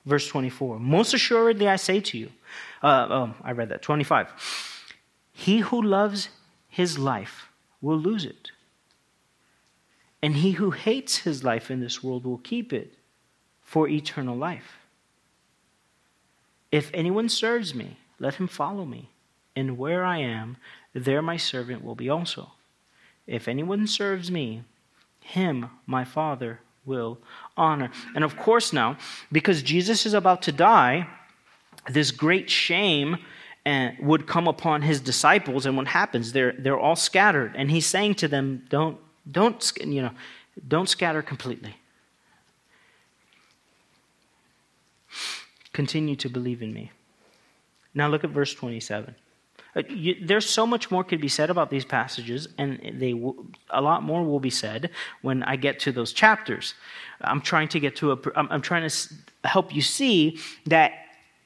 [0.05, 2.31] Verse 24 Most assuredly I say to you,
[2.83, 4.29] uh, oh, I read that, 25.
[5.33, 6.31] He who loves
[6.69, 7.49] his life
[7.81, 8.51] will lose it.
[10.23, 12.95] And he who hates his life in this world will keep it
[13.63, 14.80] for eternal life.
[16.71, 19.11] If anyone serves me, let him follow me.
[19.57, 20.57] And where I am,
[20.95, 22.53] there my servant will be also.
[23.27, 24.63] If anyone serves me,
[25.21, 27.19] him my Father will
[27.57, 27.91] honor.
[28.15, 28.97] And of course, now,
[29.31, 31.09] because Jesus is about to die,
[31.89, 33.19] this great shame
[33.67, 35.67] uh, would come upon his disciples.
[35.67, 36.33] And what happens?
[36.33, 37.55] They're, they're all scattered.
[37.57, 38.99] And he's saying to them, don't,
[39.31, 40.13] don't, you know,
[40.67, 41.77] don't scatter completely.
[45.81, 46.93] Continue to believe in me.
[47.95, 49.15] Now look at verse 27.
[49.75, 49.83] Uh,
[50.23, 53.13] there's so much more could be said about these passages, and they
[53.71, 54.91] a lot more will be said
[55.23, 56.75] when I get to those chapters.
[57.23, 58.19] I'm trying to get to a.
[58.37, 58.99] I'm trying to
[59.45, 60.93] help you see that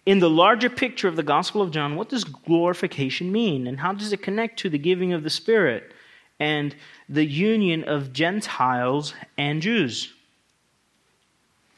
[0.05, 3.93] in the larger picture of the Gospel of John, what does glorification mean, and how
[3.93, 5.93] does it connect to the giving of the Spirit
[6.41, 6.75] and
[7.09, 10.14] the union of Gentiles and Jews?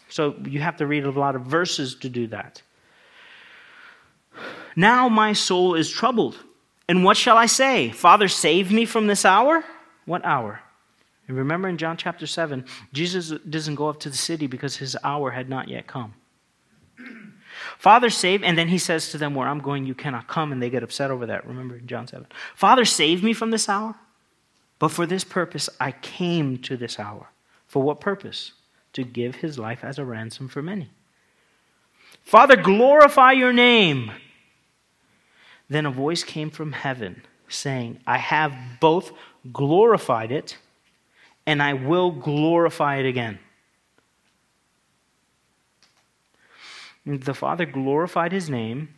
[0.09, 2.63] So you have to read a lot of verses to do that.
[4.77, 6.37] Now my soul is troubled.
[6.89, 7.91] And what shall I say?
[7.91, 9.65] Father, save me from this hour?
[10.05, 10.61] What hour?
[11.27, 14.97] And remember in John chapter 7, Jesus doesn't go up to the city because his
[15.03, 16.15] hour had not yet come.
[17.79, 20.63] Father, save, and then he says to them, Where I'm going, you cannot come, and
[20.63, 21.47] they get upset over that.
[21.47, 22.27] Remember in John 7.
[22.55, 23.97] Father, save me from this hour.
[24.79, 27.29] But for this purpose I came to this hour.
[27.67, 28.53] For what purpose?
[28.97, 30.89] To give his life as a ransom for many.
[32.23, 34.11] Father, glorify your name.
[35.69, 39.13] Then a voice came from heaven saying, I have both
[39.53, 40.57] glorified it
[41.45, 43.39] and I will glorify it again.
[47.05, 48.95] The Father glorified his name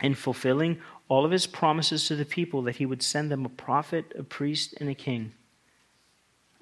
[0.00, 3.50] in fulfilling all of his promises to the people that he would send them a
[3.50, 5.34] prophet, a priest, and a king,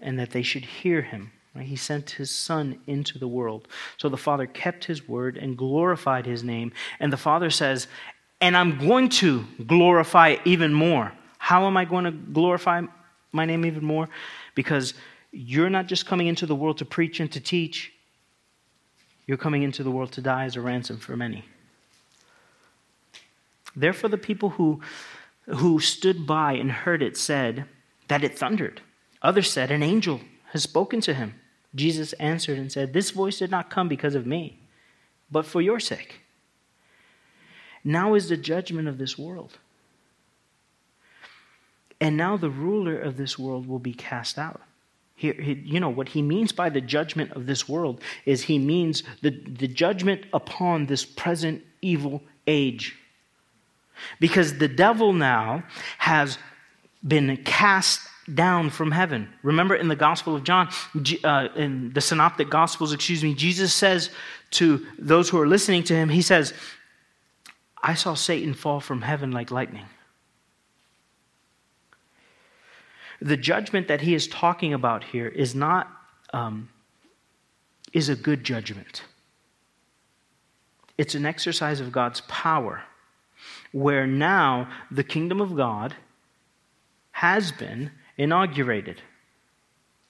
[0.01, 1.31] and that they should hear him.
[1.61, 3.69] He sent his Son into the world.
[3.97, 6.73] So the Father kept his word and glorified his name.
[6.99, 7.87] And the Father says,
[8.41, 11.13] and I'm going to glorify even more.
[11.39, 12.83] How am I going to glorify
[13.33, 14.09] my name even more?
[14.55, 14.95] Because
[15.31, 17.93] you're not just coming into the world to preach and to teach,
[19.27, 21.45] you're coming into the world to die as a ransom for many.
[23.75, 24.81] Therefore, the people who,
[25.47, 27.65] who stood by and heard it said
[28.09, 28.83] that it thundered.
[29.23, 30.21] Others said, An angel
[30.53, 31.35] has spoken to him.
[31.75, 34.59] Jesus answered and said, This voice did not come because of me,
[35.31, 36.21] but for your sake.
[37.83, 39.59] Now is the judgment of this world.
[42.01, 44.61] And now the ruler of this world will be cast out.
[45.17, 49.05] Here, you know, what he means by the judgment of this world is he means
[49.23, 52.97] the, the judgment upon this present evil age.
[54.19, 55.63] Because the devil now
[55.99, 56.39] has
[57.07, 58.01] been cast
[58.33, 59.29] down from heaven.
[59.43, 60.69] Remember in the Gospel of John,
[61.25, 64.11] uh, in the Synoptic Gospels, excuse me, Jesus says
[64.53, 66.55] to those who are listening to him, he says,
[67.83, 69.85] I saw Satan fall from heaven like lightning.
[73.21, 75.91] The judgment that he is talking about here is not
[76.33, 76.69] um,
[77.93, 79.03] is a good judgment.
[80.99, 82.83] It's an exercise of God's power,
[83.73, 85.95] where now the kingdom of God
[87.13, 89.03] has been inaugurated.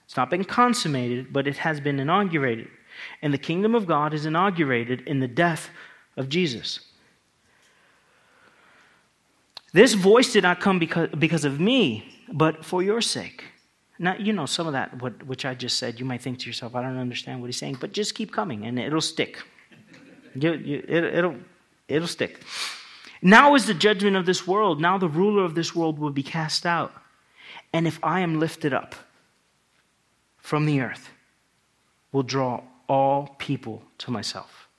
[0.05, 2.67] It's not been consummated, but it has been inaugurated.
[3.21, 5.69] And the kingdom of God is inaugurated in the death
[6.15, 6.79] of Jesus.
[9.73, 13.43] This voice did not come because, because of me, but for your sake.
[13.97, 16.47] Now, you know, some of that, what, which I just said, you might think to
[16.47, 19.41] yourself, I don't understand what he's saying, but just keep coming and it'll stick.
[20.33, 21.35] You, you, it, it'll,
[21.87, 22.41] it'll stick.
[23.21, 24.81] Now is the judgment of this world.
[24.81, 26.93] Now the ruler of this world will be cast out.
[27.75, 28.95] And if I am lifted up
[30.37, 31.09] from the earth,
[32.13, 34.69] will draw all people to myself.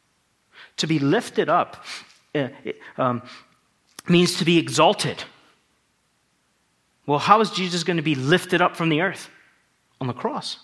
[0.79, 1.85] To be lifted up
[2.35, 2.49] uh,
[2.97, 3.21] um,
[4.09, 5.25] means to be exalted.
[7.05, 9.29] Well, how is Jesus going to be lifted up from the earth?
[10.01, 10.61] On the cross.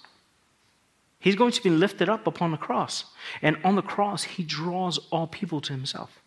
[1.19, 3.05] He's going to be lifted up upon the cross.
[3.43, 6.23] And on the cross, he draws all people to himself.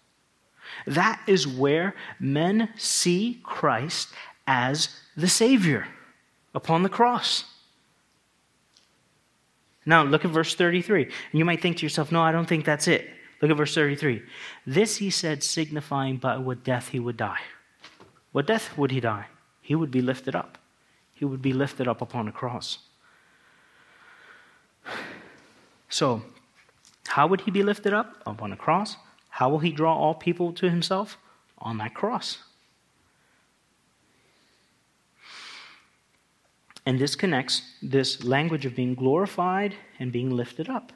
[0.85, 4.09] That is where men see Christ
[4.45, 5.87] as the Savior
[6.55, 7.43] upon the cross.
[9.85, 11.03] Now, look at verse 33.
[11.03, 13.07] And you might think to yourself, no, I don't think that's it.
[13.41, 14.23] Look at verse 33.
[14.65, 17.41] This he said, signifying by what death he would die.
[18.31, 19.27] What death would he die?
[19.61, 20.57] He would be lifted up.
[21.13, 22.79] He would be lifted up upon a cross.
[25.89, 26.23] So,
[27.07, 28.21] how would he be lifted up?
[28.25, 28.97] Upon a cross.
[29.29, 31.17] How will he draw all people to himself?
[31.59, 32.39] On that cross.
[36.85, 40.91] And this connects this language of being glorified and being lifted up.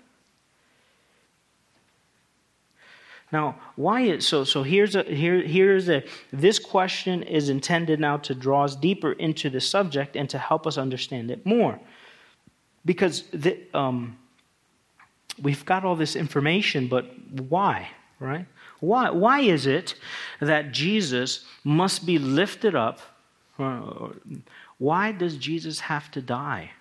[3.32, 4.44] Now, why is so?
[4.44, 9.12] So here's a here here's a this question is intended now to draw us deeper
[9.14, 11.80] into the subject and to help us understand it more,
[12.86, 14.18] because the, um,
[15.42, 17.06] we've got all this information, but
[17.50, 17.90] why?
[18.20, 18.48] Right?
[18.80, 19.12] Why?
[19.12, 19.94] Why is it
[20.40, 23.00] that Jesus must be lifted up?
[24.80, 26.72] Why does Jesus have to die?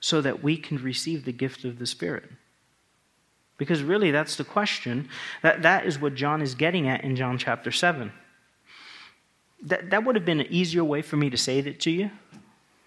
[0.00, 2.24] So that we can receive the gift of the Spirit.
[3.56, 5.08] Because really, that's the question.
[5.42, 8.12] That, that is what John is getting at in John chapter 7.
[9.62, 12.10] That, that would have been an easier way for me to say it to you,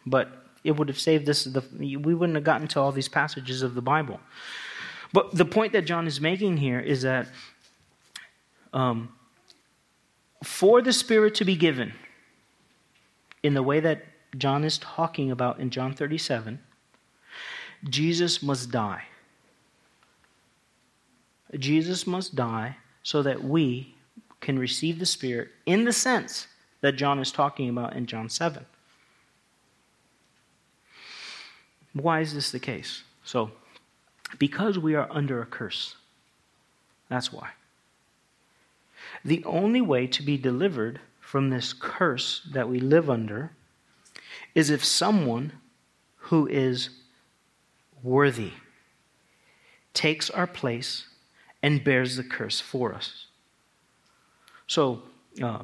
[0.06, 3.64] but it would have saved us, The, we wouldn't have gotten to all these passages
[3.64, 4.20] of the Bible.
[5.14, 7.30] But the point that John is making here is that
[8.74, 9.10] um,
[10.44, 11.94] for the Spirit to be given
[13.48, 14.04] in the way that
[14.38, 16.60] John is talking about in John 37,
[17.90, 19.04] Jesus must die.
[21.58, 23.96] Jesus must die so that we
[24.42, 26.48] can receive the Spirit in the sense
[26.82, 28.66] that John is talking about in John 7.
[31.94, 33.04] Why is this the case?
[33.24, 33.52] So,
[34.38, 35.96] because we are under a curse.
[37.08, 37.52] That's why.
[39.24, 43.52] The only way to be delivered from this curse that we live under
[44.56, 45.52] is if someone
[46.16, 46.90] who is
[48.02, 48.54] worthy
[49.94, 51.06] takes our place
[51.62, 53.26] and bears the curse for us.
[54.68, 55.02] So,
[55.44, 55.64] uh,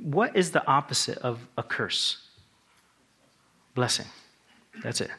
[0.00, 2.28] what is the opposite of a curse?
[3.74, 4.06] Blessing.
[4.84, 5.10] That's it.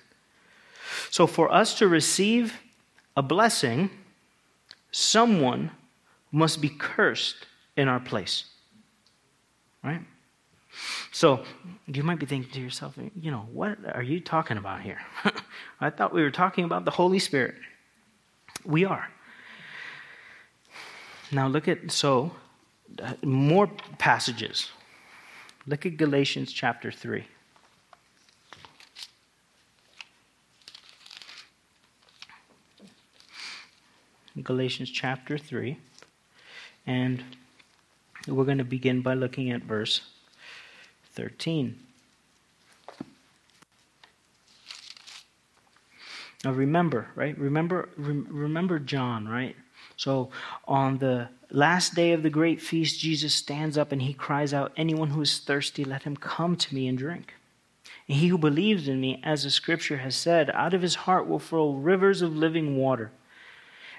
[1.10, 2.58] So, for us to receive
[3.18, 3.89] a blessing,
[4.91, 5.72] someone
[6.32, 8.45] must be cursed in our place.
[9.84, 10.02] Right?
[11.12, 11.44] So,
[11.88, 15.00] you might be thinking to yourself, you know, what are you talking about here?
[15.82, 17.56] I thought we were talking about the Holy Spirit.
[18.64, 19.10] We are.
[21.32, 22.32] Now look at, so,
[23.02, 23.68] uh, more
[23.98, 24.70] passages.
[25.68, 27.26] Look at Galatians chapter 3.
[34.42, 35.78] Galatians chapter 3.
[36.88, 37.24] And
[38.28, 40.02] we're going to begin by looking at verse
[41.14, 41.78] 13.
[46.44, 47.38] Now remember, right?
[47.38, 49.56] Remember remember John, right?
[49.96, 50.32] So
[50.68, 54.72] on the last day of the great feast, Jesus stands up and he cries out,
[54.76, 57.36] Anyone who is thirsty, let him come to me and drink.
[58.08, 61.28] And he who believes in me, as the scripture has said, out of his heart
[61.28, 63.12] will flow rivers of living water.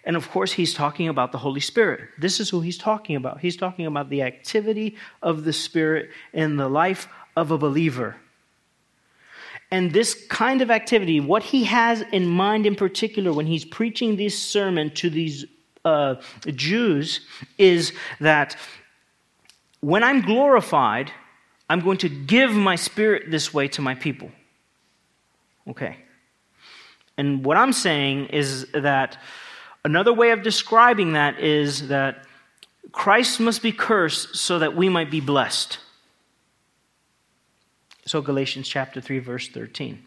[0.04, 2.08] And of course, he's talking about the Holy Spirit.
[2.18, 3.40] This is who he's talking about.
[3.40, 8.16] He's talking about the activity of the Spirit in the life of a believer.
[9.70, 14.16] And this kind of activity, what he has in mind in particular when he's preaching
[14.16, 15.46] this sermon to these
[15.84, 17.20] uh, Jews,
[17.56, 18.56] is that
[19.80, 21.10] when I'm glorified,
[21.70, 24.30] I'm going to give my spirit this way to my people.
[25.66, 25.96] Okay.
[27.16, 29.16] And what I'm saying is that
[29.84, 32.24] Another way of describing that is that
[32.92, 35.78] Christ must be cursed so that we might be blessed.
[38.04, 40.02] So, Galatians chapter 3, verse 13.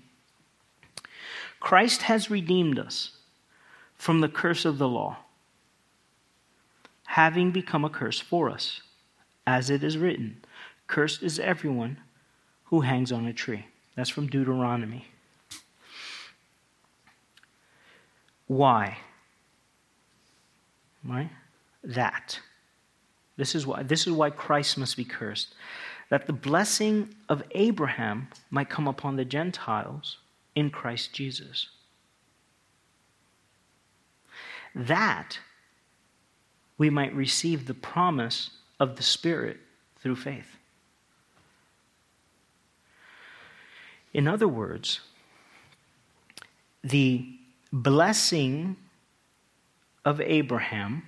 [1.59, 3.11] Christ has redeemed us
[3.95, 5.17] from the curse of the law,
[7.05, 8.81] having become a curse for us,
[9.47, 10.43] as it is written
[10.87, 11.97] Cursed is everyone
[12.65, 13.65] who hangs on a tree.
[13.95, 15.07] That's from Deuteronomy.
[18.47, 18.97] Why?
[21.07, 21.29] Right?
[21.83, 22.39] That.
[23.37, 25.53] This is why this is why Christ must be cursed.
[26.09, 30.17] That the blessing of Abraham might come upon the Gentiles
[30.55, 31.67] in Christ Jesus.
[34.73, 35.39] That
[36.77, 39.57] we might receive the promise of the Spirit
[39.97, 40.57] through faith.
[44.13, 45.01] In other words,
[46.83, 47.27] the
[47.73, 48.77] blessing
[50.05, 51.03] of Abraham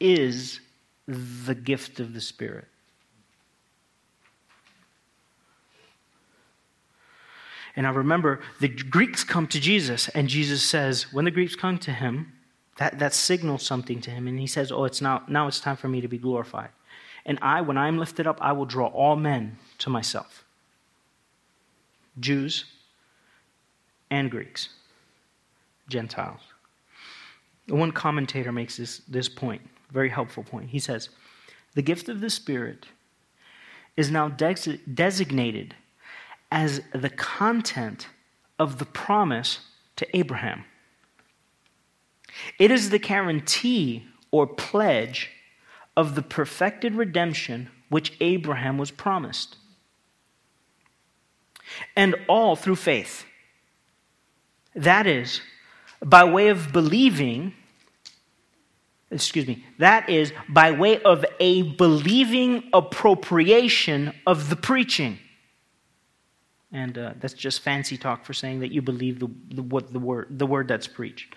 [0.00, 0.60] is
[1.06, 2.66] the gift of the Spirit.
[7.76, 11.78] And I remember the Greeks come to Jesus, and Jesus says, when the Greeks come
[11.78, 12.32] to him,
[12.78, 14.26] that, that signals something to him.
[14.26, 16.70] And he says, Oh, it's now, now it's time for me to be glorified.
[17.26, 20.44] And I, when I'm lifted up, I will draw all men to myself.
[22.18, 22.64] Jews
[24.10, 24.70] and Greeks,
[25.88, 26.40] Gentiles.
[27.68, 30.70] One commentator makes this, this point, very helpful point.
[30.70, 31.10] He says,
[31.74, 32.86] The gift of the Spirit
[33.96, 35.74] is now des- designated
[36.50, 38.08] as the content
[38.58, 39.60] of the promise
[39.96, 40.64] to Abraham.
[42.58, 45.30] It is the guarantee or pledge
[45.96, 49.56] of the perfected redemption which Abraham was promised
[51.96, 53.24] and all through faith.
[54.74, 55.40] That is,
[56.02, 57.54] by way of believing,
[59.10, 65.18] excuse me, that is, by way of a believing appropriation of the preaching.
[66.70, 69.98] And uh, that's just fancy talk for saying that you believe the, the, what the,
[69.98, 71.34] word, the word that's preached.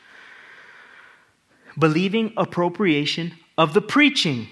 [1.79, 4.49] Believing appropriation of the preaching.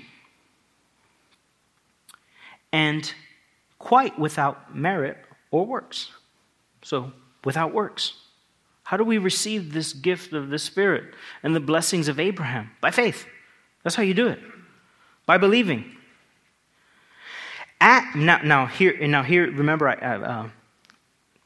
[2.72, 3.14] And
[3.78, 5.18] quite without merit
[5.52, 6.12] or works.
[6.82, 7.12] So,
[7.44, 8.14] without works.
[8.90, 11.14] How do we receive this gift of the Spirit
[11.44, 12.72] and the blessings of Abraham?
[12.82, 13.28] By faith.
[13.84, 14.40] That's how you do it.
[15.28, 15.96] By believing.
[17.80, 20.50] At, now, now here, now here, remember, I, uh,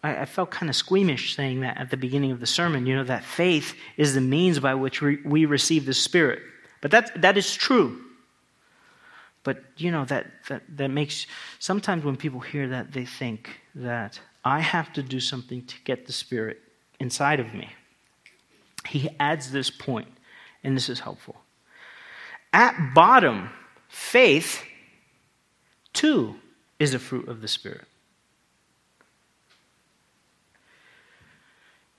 [0.02, 2.86] I, I felt kind of squeamish saying that at the beginning of the sermon.
[2.86, 6.40] You know that faith is the means by which we, we receive the Spirit,
[6.80, 8.06] but that that is true.
[9.44, 11.28] But you know that, that that makes
[11.60, 16.06] sometimes when people hear that they think that I have to do something to get
[16.06, 16.62] the Spirit
[17.04, 17.68] inside of me.
[18.88, 20.08] He adds this point,
[20.64, 21.36] and this is helpful.
[22.54, 23.50] At bottom,
[23.90, 24.64] faith,
[25.92, 26.36] too,
[26.80, 27.86] is a fruit of the Spirit.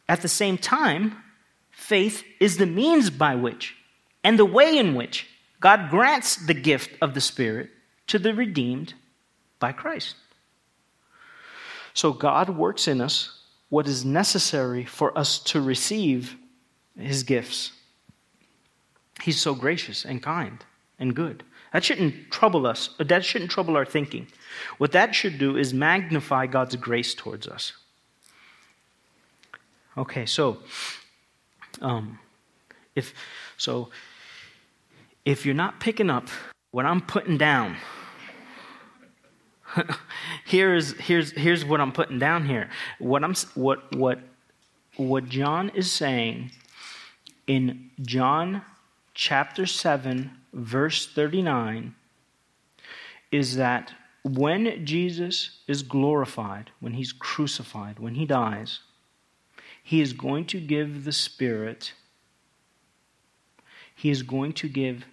[0.08, 1.16] At the same time,
[1.70, 3.76] faith is the means by which
[4.22, 5.26] and the way in which
[5.60, 7.68] God grants the gift of the Spirit
[8.06, 8.94] to the redeemed
[9.58, 10.16] by Christ.
[11.92, 13.33] So God works in us
[13.74, 16.36] what is necessary for us to receive
[16.96, 17.72] his gifts.
[19.20, 20.64] He's so gracious and kind
[21.00, 21.42] and good.
[21.72, 22.90] That shouldn't trouble us.
[23.00, 24.28] That shouldn't trouble our thinking.
[24.78, 27.72] What that should do is magnify God's grace towards us.
[29.98, 30.58] Okay, so
[31.82, 32.20] um,
[32.94, 33.12] if
[33.56, 33.90] so,
[35.24, 36.28] if you're not picking up
[36.70, 37.76] what I'm putting down,
[40.44, 42.68] here's, here's, here's what I'm putting down here.
[42.98, 44.20] What, I'm, what, what,
[44.96, 46.52] what John is saying
[47.46, 48.62] in John
[49.14, 51.94] chapter 7, verse 39,
[53.30, 58.80] is that when Jesus is glorified, when he's crucified, when he dies,
[59.82, 61.92] he is going to give the Spirit,
[63.94, 65.04] he is going to give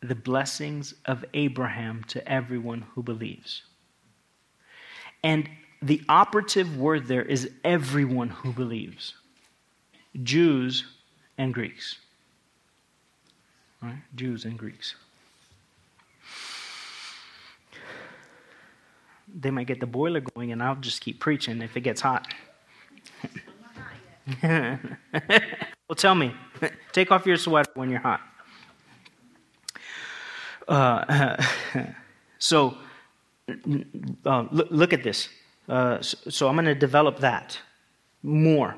[0.00, 3.62] the blessings of Abraham to everyone who believes.
[5.22, 5.48] And
[5.80, 9.14] the operative word there is everyone who believes
[10.22, 10.84] Jews
[11.38, 11.98] and Greeks.
[13.80, 13.98] Right?
[14.14, 14.94] Jews and Greeks.
[19.34, 22.32] They might get the boiler going, and I'll just keep preaching if it gets hot.
[24.42, 24.78] well,
[25.96, 26.34] tell me.
[26.92, 28.20] Take off your sweater when you're hot.
[30.68, 31.42] Uh,
[32.38, 32.76] so,
[33.48, 35.28] uh, look, look, at this.
[35.68, 37.58] Uh, so, so, I'm going to develop that
[38.22, 38.76] more,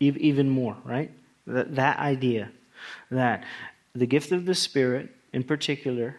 [0.00, 1.10] even more, right?
[1.46, 2.50] That, idea.
[3.10, 3.44] that
[3.94, 6.16] the gift of the Spirit, in particular,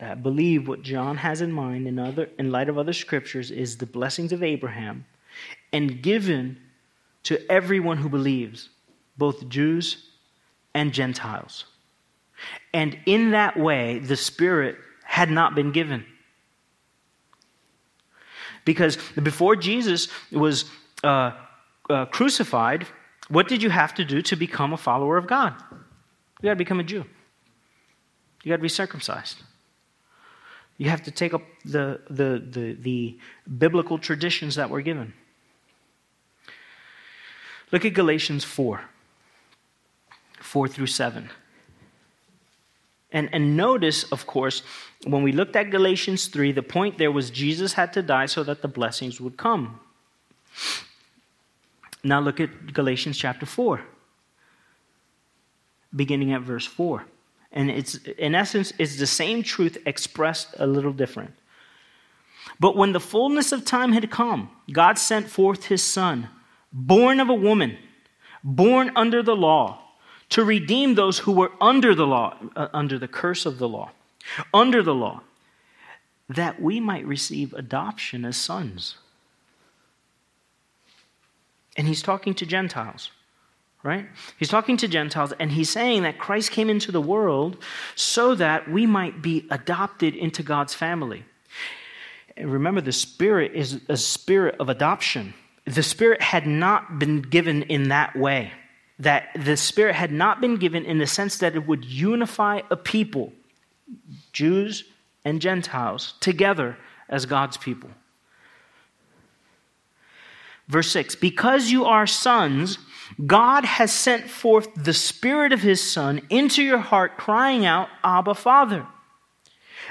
[0.00, 3.76] I believe what John has in mind in, other, in light of other scriptures is
[3.76, 5.04] the blessings of Abraham
[5.72, 6.58] and given
[7.24, 8.70] to everyone who believes,
[9.16, 10.10] both Jews
[10.74, 11.64] and Gentiles.
[12.72, 16.04] And in that way, the Spirit had not been given.
[18.70, 20.64] Because before Jesus was
[21.02, 21.32] uh,
[21.88, 22.86] uh, crucified,
[23.28, 25.54] what did you have to do to become a follower of God?
[26.40, 27.04] You got to become a Jew.
[28.44, 29.42] You got to be circumcised.
[30.78, 33.18] You have to take up the, the, the, the
[33.58, 35.14] biblical traditions that were given.
[37.72, 38.82] Look at Galatians 4
[40.40, 41.28] 4 through 7.
[43.12, 44.62] And, and notice, of course,
[45.04, 48.42] when we looked at Galatians 3, the point there was Jesus had to die so
[48.44, 49.80] that the blessings would come.
[52.04, 53.80] Now look at Galatians chapter 4,
[55.94, 57.04] beginning at verse 4.
[57.52, 61.32] And it's, in essence, it's the same truth expressed a little different.
[62.60, 66.28] But when the fullness of time had come, God sent forth his Son,
[66.72, 67.76] born of a woman,
[68.44, 69.79] born under the law
[70.30, 73.90] to redeem those who were under the law, uh, under the curse of the law,
[74.54, 75.20] under the law,
[76.28, 78.96] that we might receive adoption as sons.
[81.76, 83.10] And he's talking to Gentiles,
[83.82, 84.06] right?
[84.38, 87.56] He's talking to Gentiles, and he's saying that Christ came into the world
[87.96, 91.24] so that we might be adopted into God's family.
[92.36, 95.34] And remember, the Spirit is a spirit of adoption.
[95.64, 98.52] The Spirit had not been given in that way
[99.00, 102.76] that the Spirit had not been given in the sense that it would unify a
[102.76, 103.32] people,
[104.32, 104.84] Jews
[105.24, 106.76] and Gentiles, together
[107.08, 107.90] as God's people.
[110.68, 112.78] Verse 6 Because you are sons,
[113.26, 118.34] God has sent forth the Spirit of His Son into your heart, crying out, Abba,
[118.34, 118.86] Father.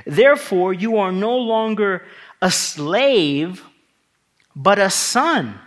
[0.05, 2.05] Therefore, you are no longer
[2.41, 3.66] a slave,
[4.55, 5.60] but a son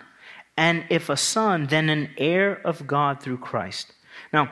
[0.57, 3.93] and if a son, then an heir of God through Christ.
[4.33, 4.51] Now,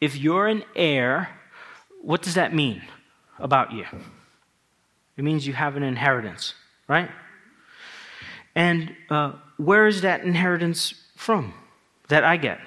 [0.00, 1.28] if you're an heir,
[2.02, 2.82] what does that mean
[3.38, 3.84] about you?
[5.16, 6.54] It means you have an inheritance,
[6.88, 7.10] right?
[8.54, 11.54] And uh, where is that inheritance from
[12.08, 12.60] that I get?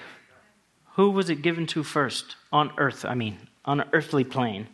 [0.96, 2.36] Who was it given to first?
[2.52, 4.68] On earth, I mean, on an earthly plane.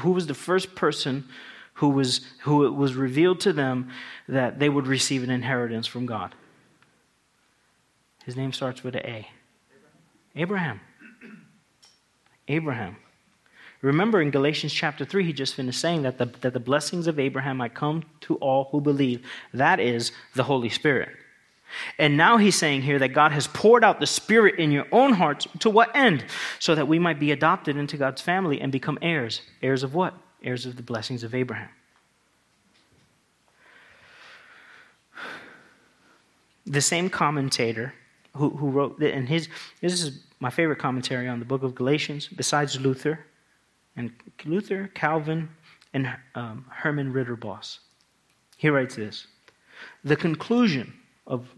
[0.00, 1.28] Who was the first person
[1.74, 3.90] who was, who it was revealed to them
[4.26, 6.34] that they would receive an inheritance from God?
[8.28, 9.26] His name starts with an A.
[10.36, 10.80] Abraham.
[12.48, 12.96] Abraham.
[13.80, 17.18] Remember in Galatians chapter 3, he just finished saying that the, that the blessings of
[17.18, 19.24] Abraham might come to all who believe.
[19.54, 21.08] That is the Holy Spirit.
[21.98, 25.14] And now he's saying here that God has poured out the Spirit in your own
[25.14, 25.48] hearts.
[25.60, 26.26] To what end?
[26.58, 29.40] So that we might be adopted into God's family and become heirs.
[29.62, 30.12] Heirs of what?
[30.42, 31.70] Heirs of the blessings of Abraham.
[36.66, 37.94] The same commentator
[38.38, 39.48] who, who wrote, and his,
[39.80, 43.26] this is my favorite commentary on the book of Galatians, besides Luther,
[43.96, 44.12] and
[44.44, 45.48] Luther, Calvin,
[45.92, 47.78] and um, Herman Ridderbos.
[48.56, 49.26] He writes this
[50.04, 50.92] The conclusion
[51.26, 51.48] of,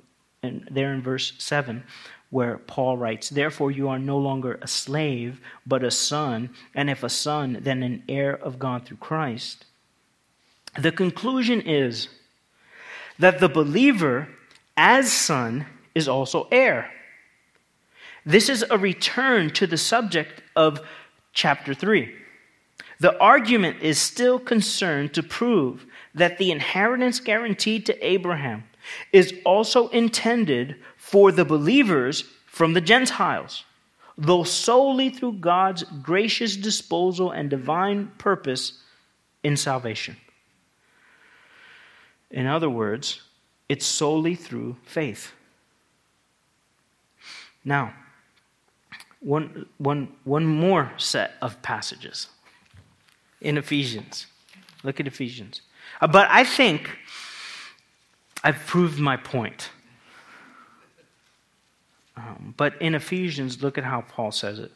[0.42, 1.84] and there in verse 7,
[2.30, 7.02] where Paul writes, Therefore you are no longer a slave, but a son, and if
[7.02, 9.66] a son, then an heir of God through Christ.
[10.78, 12.08] The conclusion is
[13.18, 14.28] that the believer,
[14.76, 15.66] as son,
[16.00, 16.90] is also heir.
[18.24, 20.80] This is a return to the subject of
[21.32, 22.14] chapter 3.
[22.98, 28.64] The argument is still concerned to prove that the inheritance guaranteed to Abraham
[29.12, 33.64] is also intended for the believers from the Gentiles,
[34.18, 38.82] though solely through God's gracious disposal and divine purpose
[39.42, 40.16] in salvation.
[42.30, 43.22] In other words,
[43.68, 45.32] it's solely through faith.
[47.64, 47.94] Now,
[49.20, 52.28] one, one, one more set of passages
[53.40, 54.26] in Ephesians.
[54.82, 55.62] Look at Ephesians.
[56.00, 56.96] Uh, but I think
[58.42, 59.70] I've proved my point.
[62.16, 64.72] Um, but in Ephesians, look at how Paul says it.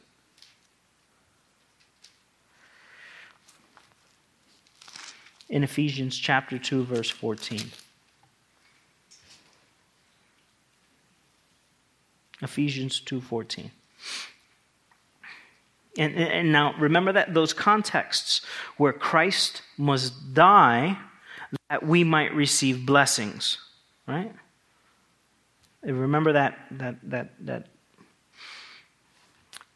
[5.49, 7.61] In Ephesians chapter 2, verse 14.
[12.43, 13.71] Ephesians 2:14.
[15.97, 18.41] And, and now remember that those contexts
[18.79, 20.99] where Christ must die
[21.71, 23.59] that we might receive blessings,
[24.09, 24.33] right?
[25.83, 27.69] Remember that that that that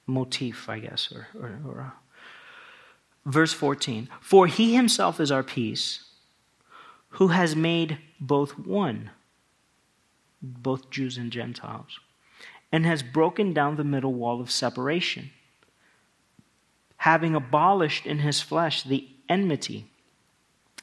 [0.08, 1.90] motif, I guess, or, or, or uh,
[3.26, 4.08] verse 14.
[4.20, 6.04] For he himself is our peace,
[7.10, 9.10] who has made both one,
[10.42, 12.00] both Jews and Gentiles,
[12.70, 15.30] and has broken down the middle wall of separation,
[16.98, 19.90] having abolished in his flesh the enmity.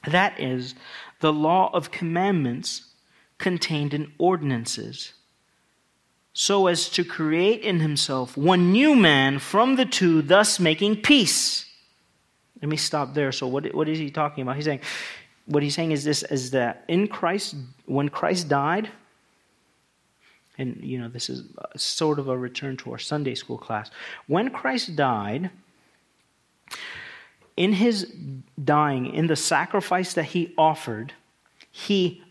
[0.06, 0.74] That is,
[1.20, 2.86] the law of commandments
[3.38, 5.12] contained in ordinances
[6.38, 11.64] so as to create in himself one new man from the two, thus making peace.
[12.60, 13.32] Let me stop there.
[13.32, 14.56] So, what, what is he talking about?
[14.56, 14.80] He's saying,
[15.46, 17.54] what he's saying is this is that in Christ,
[17.86, 18.90] when Christ died,
[20.58, 21.44] and you know, this is
[21.76, 23.90] sort of a return to our Sunday school class.
[24.26, 25.50] When Christ died,
[27.56, 28.12] in his
[28.62, 31.12] dying, in the sacrifice that he offered,
[31.70, 32.22] he,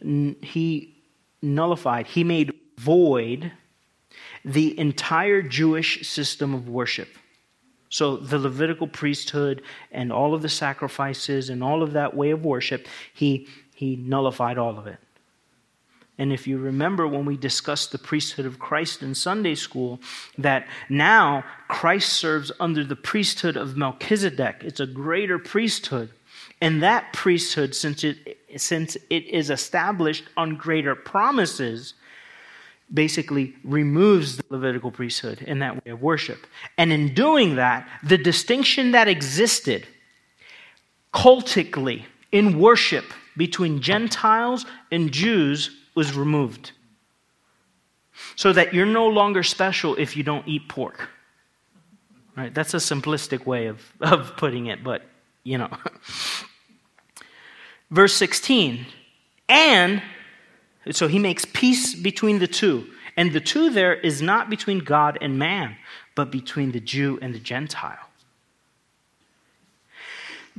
[0.42, 0.96] he
[1.42, 3.52] nullified, he made void
[4.44, 7.10] the entire Jewish system of worship.
[7.90, 9.62] So, the Levitical priesthood
[9.92, 14.58] and all of the sacrifices and all of that way of worship, he, he nullified
[14.58, 14.98] all of it.
[16.18, 20.00] And if you remember when we discussed the priesthood of Christ in Sunday school,
[20.38, 24.62] that now Christ serves under the priesthood of Melchizedek.
[24.62, 26.10] It's a greater priesthood.
[26.62, 31.96] And that priesthood, since it, since it is established on greater promises,
[32.94, 36.48] basically removes the Levitical priesthood in that way of worship.
[36.78, 39.86] And in doing that, the distinction that existed
[41.12, 43.06] cultically in worship
[43.36, 46.72] between Gentiles and Jews was removed.
[48.36, 51.10] So that you're no longer special if you don't eat pork.
[52.38, 52.54] Right?
[52.54, 55.04] That's a simplistic way of, of putting it, but
[55.44, 55.70] you know.
[57.92, 58.86] Verse 16,
[59.48, 60.02] and
[60.92, 62.88] so he makes peace between the two.
[63.16, 65.78] And the two there is not between God and man,
[66.16, 68.10] but between the Jew and the Gentile.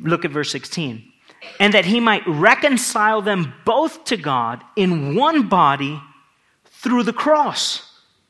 [0.01, 1.13] Look at verse 16.
[1.59, 6.01] And that he might reconcile them both to God in one body
[6.65, 7.83] through the cross.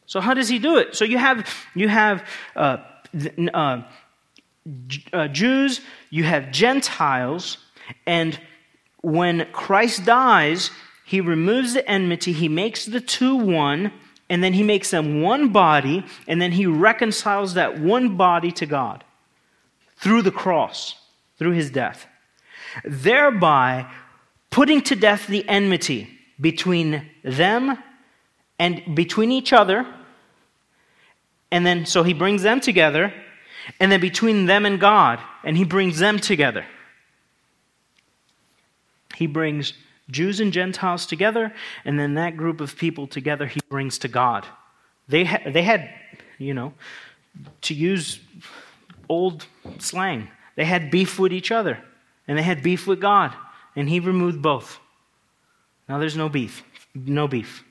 [0.06, 0.94] So how does he do it?
[0.94, 2.78] So you have you have uh,
[3.52, 3.82] uh,
[5.12, 7.58] uh, Jews, you have Gentiles,
[8.06, 8.38] and
[9.02, 10.70] when Christ dies,
[11.04, 13.92] he removes the enmity, he makes the two one,
[14.28, 18.66] and then he makes them one body, and then he reconciles that one body to
[18.66, 19.04] God
[19.96, 20.96] through the cross,
[21.38, 22.06] through his death,
[22.84, 23.90] thereby
[24.50, 26.08] putting to death the enmity
[26.40, 27.78] between them
[28.58, 29.86] and between each other.
[31.50, 33.12] And then, so he brings them together,
[33.80, 36.64] and then between them and God, and he brings them together.
[39.14, 39.72] He brings
[40.10, 41.52] Jews and Gentiles together,
[41.84, 44.46] and then that group of people together he brings to God.
[45.08, 45.88] They, ha- they had,
[46.38, 46.74] you know,
[47.62, 48.20] to use
[49.08, 49.46] old
[49.78, 51.78] slang, they had beef with each other,
[52.26, 53.32] and they had beef with God,
[53.74, 54.78] and he removed both.
[55.88, 56.64] Now there's no beef.
[56.94, 57.62] No beef.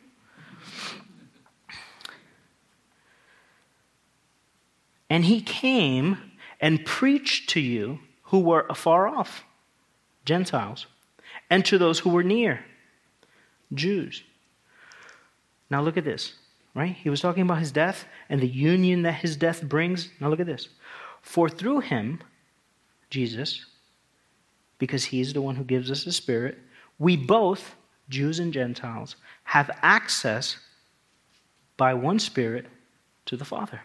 [5.09, 6.17] And he came
[6.59, 9.43] and preached to you who were afar off,
[10.25, 10.87] Gentiles
[11.49, 12.65] and to those who were near,
[13.73, 14.23] Jews.
[15.69, 16.33] Now look at this,
[16.73, 16.95] right?
[16.95, 20.09] He was talking about his death and the union that his death brings.
[20.19, 20.69] Now look at this.
[21.21, 22.21] For through him,
[23.09, 23.65] Jesus,
[24.77, 26.57] because he is the one who gives us the Spirit,
[26.99, 27.75] we both,
[28.09, 30.57] Jews and Gentiles, have access
[31.77, 32.65] by one Spirit
[33.25, 33.81] to the Father.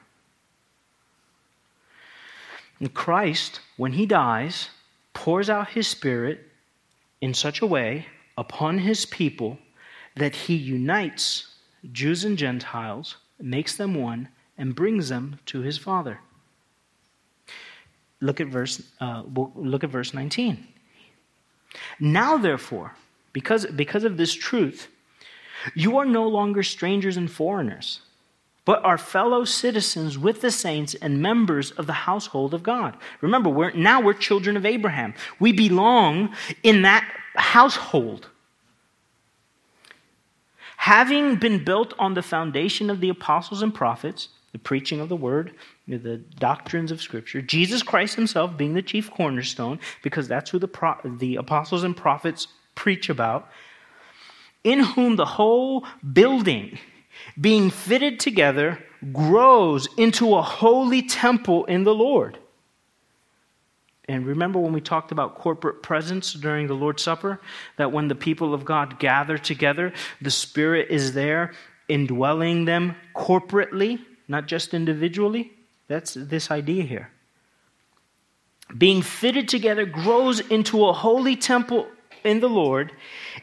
[2.78, 4.70] And Christ, when he dies,
[5.12, 6.46] pours out his Spirit
[7.20, 8.06] in such a way
[8.38, 9.58] upon his people
[10.16, 11.46] that he unites
[11.92, 14.28] Jews and Gentiles, makes them one,
[14.58, 16.20] and brings them to his Father.
[18.20, 19.22] Look at verse, uh,
[19.54, 20.66] look at verse 19.
[21.98, 22.96] Now, therefore,
[23.32, 24.88] because, because of this truth,
[25.74, 28.00] you are no longer strangers and foreigners
[28.64, 32.96] but are fellow citizens with the saints and members of the household of God.
[33.20, 35.14] Remember, we're, now we're children of Abraham.
[35.38, 37.04] We belong in that
[37.34, 38.28] household.
[40.76, 45.16] Having been built on the foundation of the apostles and prophets, the preaching of the
[45.16, 45.52] word,
[45.86, 50.68] the doctrines of Scripture, Jesus Christ himself being the chief cornerstone, because that's who the,
[50.68, 53.48] pro- the apostles and prophets preach about,
[54.64, 56.78] in whom the whole building
[57.40, 58.78] being fitted together,
[59.12, 62.38] grows into a holy temple in the Lord.
[64.08, 67.40] And remember when we talked about corporate presence during the Lord's Supper?
[67.76, 71.52] That when the people of God gather together, the Spirit is there
[71.88, 74.00] indwelling them corporately,
[74.30, 75.50] not just individually.
[75.88, 77.10] That's this idea here.
[78.78, 81.88] Being fitted together grows into a holy temple
[82.22, 82.92] in the Lord,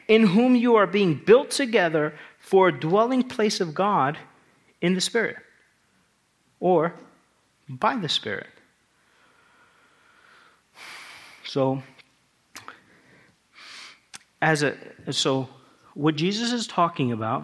[0.07, 4.17] in whom you are being built together for a dwelling place of God
[4.79, 5.35] in the Spirit,
[6.61, 6.93] or
[7.67, 8.47] by the Spirit.
[11.43, 11.83] So,
[14.41, 14.77] as a
[15.11, 15.49] so
[15.95, 17.43] what Jesus is talking about,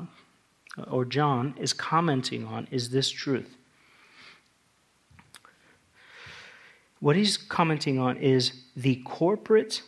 [0.87, 3.55] or John is commenting on, is this truth.
[6.99, 9.81] What he's commenting on is the corporate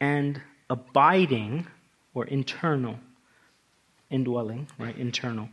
[0.00, 1.66] and abiding
[2.14, 2.98] or internal
[4.10, 4.96] indwelling, right?
[4.96, 5.48] Internal.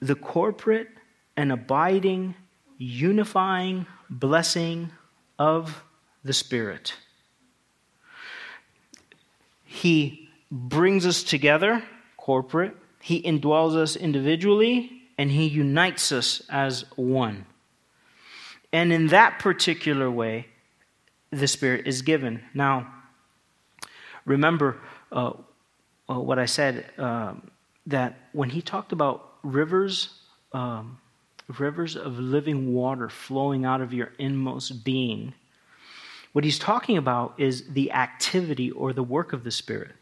[0.00, 0.88] The corporate
[1.36, 2.34] and abiding,
[2.78, 4.90] unifying blessing
[5.38, 5.82] of
[6.24, 6.94] the Spirit.
[9.64, 11.82] He brings us together,
[12.16, 12.76] corporate.
[13.02, 17.46] He indwells us individually, and He unites us as one.
[18.72, 20.46] And in that particular way,
[21.32, 22.42] the Spirit is given.
[22.54, 22.94] Now,
[24.24, 24.80] remember
[25.10, 25.32] uh,
[26.08, 27.50] uh, what I said um,
[27.86, 30.20] that when he talked about rivers,
[30.52, 30.98] um,
[31.58, 35.34] rivers of living water flowing out of your inmost being,
[36.32, 39.92] what he's talking about is the activity or the work of the Spirit.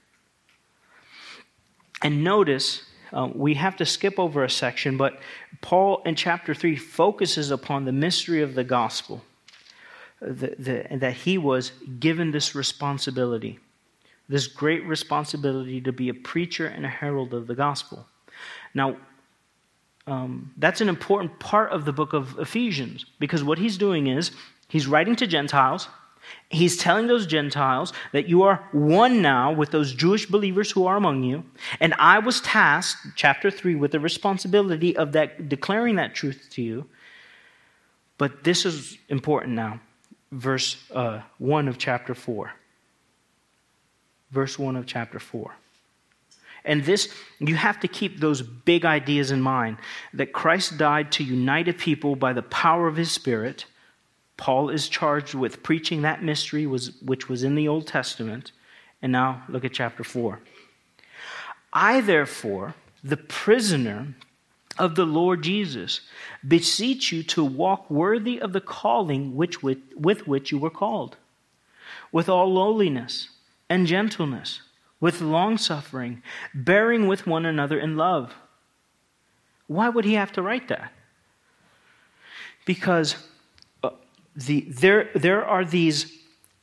[2.03, 2.82] And notice,
[3.12, 5.20] uh, we have to skip over a section, but
[5.61, 9.22] Paul in chapter 3 focuses upon the mystery of the gospel,
[10.20, 13.58] the, the, that he was given this responsibility
[14.30, 18.06] this great responsibility to be a preacher and a herald of the gospel.
[18.72, 18.96] Now,
[20.06, 24.30] um, that's an important part of the book of Ephesians because what he's doing is
[24.68, 25.88] he's writing to Gentiles.
[26.49, 30.97] He's telling those Gentiles that you are one now with those Jewish believers who are
[30.97, 31.45] among you.
[31.78, 36.62] And I was tasked, chapter 3, with the responsibility of that, declaring that truth to
[36.62, 36.87] you.
[38.18, 39.81] But this is important now.
[40.33, 42.53] Verse uh, 1 of chapter 4
[44.31, 45.55] verse 1 of chapter 4.
[46.64, 49.78] And this, you have to keep those big ideas in mind
[50.12, 53.64] that Christ died to unite a people by the power of his Spirit.
[54.41, 58.53] Paul is charged with preaching that mystery, which was in the Old Testament.
[59.03, 60.41] And now look at chapter 4.
[61.74, 62.74] I, therefore,
[63.05, 64.14] the prisoner
[64.78, 66.01] of the Lord Jesus,
[66.47, 71.18] beseech you to walk worthy of the calling which with, with which you were called,
[72.11, 73.28] with all lowliness
[73.68, 74.62] and gentleness,
[75.01, 76.22] with long suffering,
[76.55, 78.34] bearing with one another in love.
[79.66, 80.93] Why would he have to write that?
[82.64, 83.16] Because
[84.37, 86.18] the, there, there are these,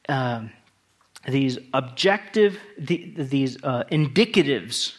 [0.10, 0.46] uh,
[1.28, 4.96] these objective, the, these uh, indicatives,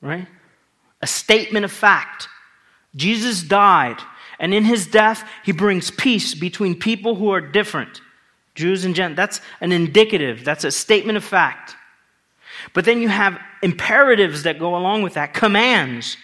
[0.00, 0.26] right?
[1.02, 2.28] A statement of fact.
[2.96, 3.98] Jesus died,
[4.38, 8.00] and in his death, he brings peace between people who are different.
[8.54, 9.16] Jews and Gentiles.
[9.16, 11.76] That's an indicative, that's a statement of fact.
[12.74, 16.16] But then you have imperatives that go along with that, commands.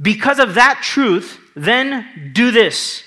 [0.00, 3.04] Because of that truth, then do this.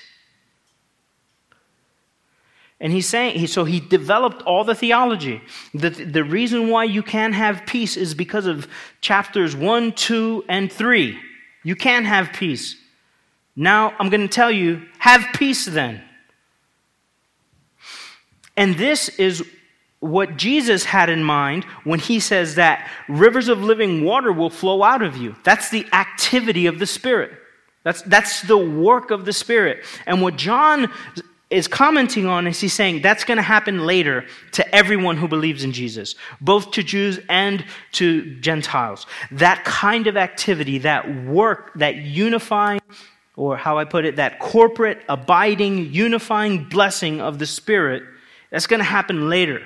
[2.84, 5.40] And he's saying, so he developed all the theology.
[5.72, 8.68] The, the reason why you can't have peace is because of
[9.00, 11.18] chapters 1, 2, and 3.
[11.62, 12.76] You can't have peace.
[13.56, 16.02] Now I'm going to tell you, have peace then.
[18.54, 19.42] And this is
[20.00, 24.82] what Jesus had in mind when he says that rivers of living water will flow
[24.82, 25.36] out of you.
[25.42, 27.32] That's the activity of the Spirit.
[27.82, 29.86] That's, that's the work of the Spirit.
[30.04, 30.92] And what John
[31.54, 35.62] is commenting on is he's saying that's going to happen later to everyone who believes
[35.62, 39.06] in Jesus, both to Jews and to Gentiles.
[39.30, 42.80] That kind of activity, that work, that unifying,
[43.36, 48.02] or how I put it, that corporate, abiding, unifying blessing of the Spirit
[48.50, 49.62] that's going to happen later.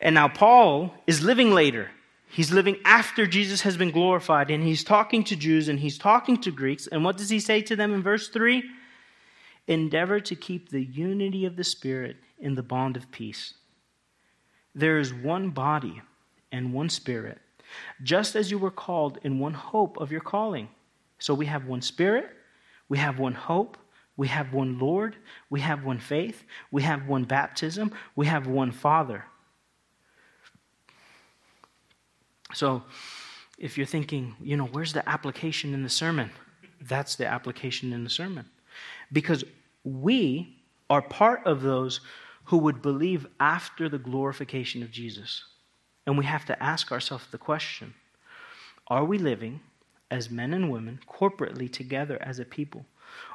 [0.00, 1.88] And now Paul is living later.
[2.28, 6.36] He's living after Jesus has been glorified, and he's talking to Jews and he's talking
[6.38, 6.88] to Greeks.
[6.88, 8.64] And what does he say to them in verse 3?
[9.68, 13.54] Endeavor to keep the unity of the Spirit in the bond of peace.
[14.74, 16.02] There is one body
[16.50, 17.38] and one Spirit,
[18.02, 20.68] just as you were called in one hope of your calling.
[21.18, 22.30] So we have one Spirit,
[22.88, 23.76] we have one hope,
[24.16, 25.16] we have one Lord,
[25.50, 29.24] we have one faith, we have one baptism, we have one Father.
[32.54, 32.82] So,
[33.58, 36.30] if you're thinking, you know, where's the application in the sermon?
[36.80, 38.50] That's the application in the sermon.
[39.12, 39.44] Because
[39.84, 40.58] we
[40.88, 42.00] are part of those
[42.44, 45.44] who would believe after the glorification of Jesus.
[46.06, 47.94] And we have to ask ourselves the question
[48.88, 49.60] Are we living
[50.10, 52.86] as men and women corporately together as a people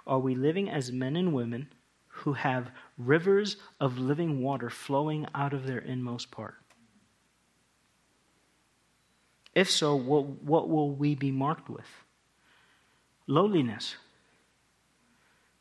[0.06, 1.70] Are we living as men and women
[2.08, 6.56] who have rivers of living water flowing out of their inmost part?
[9.54, 11.88] If so, what, what will we be marked with?
[13.26, 13.96] Lowliness.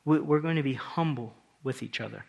[0.07, 2.25] We're going to be humble with each other.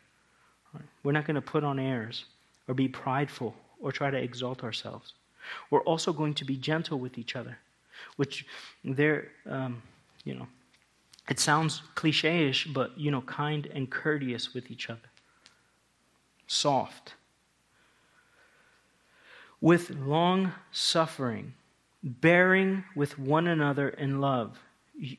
[1.03, 2.25] We're not going to put on airs
[2.67, 5.13] or be prideful or try to exalt ourselves.
[5.69, 7.57] We're also going to be gentle with each other,
[8.17, 8.45] which
[8.83, 9.81] there, um,
[10.25, 10.47] you know,
[11.29, 15.09] it sounds cliche-ish, but you know, kind and courteous with each other,
[16.47, 17.13] soft,
[19.61, 21.53] with long suffering,
[22.03, 24.59] bearing with one another in love.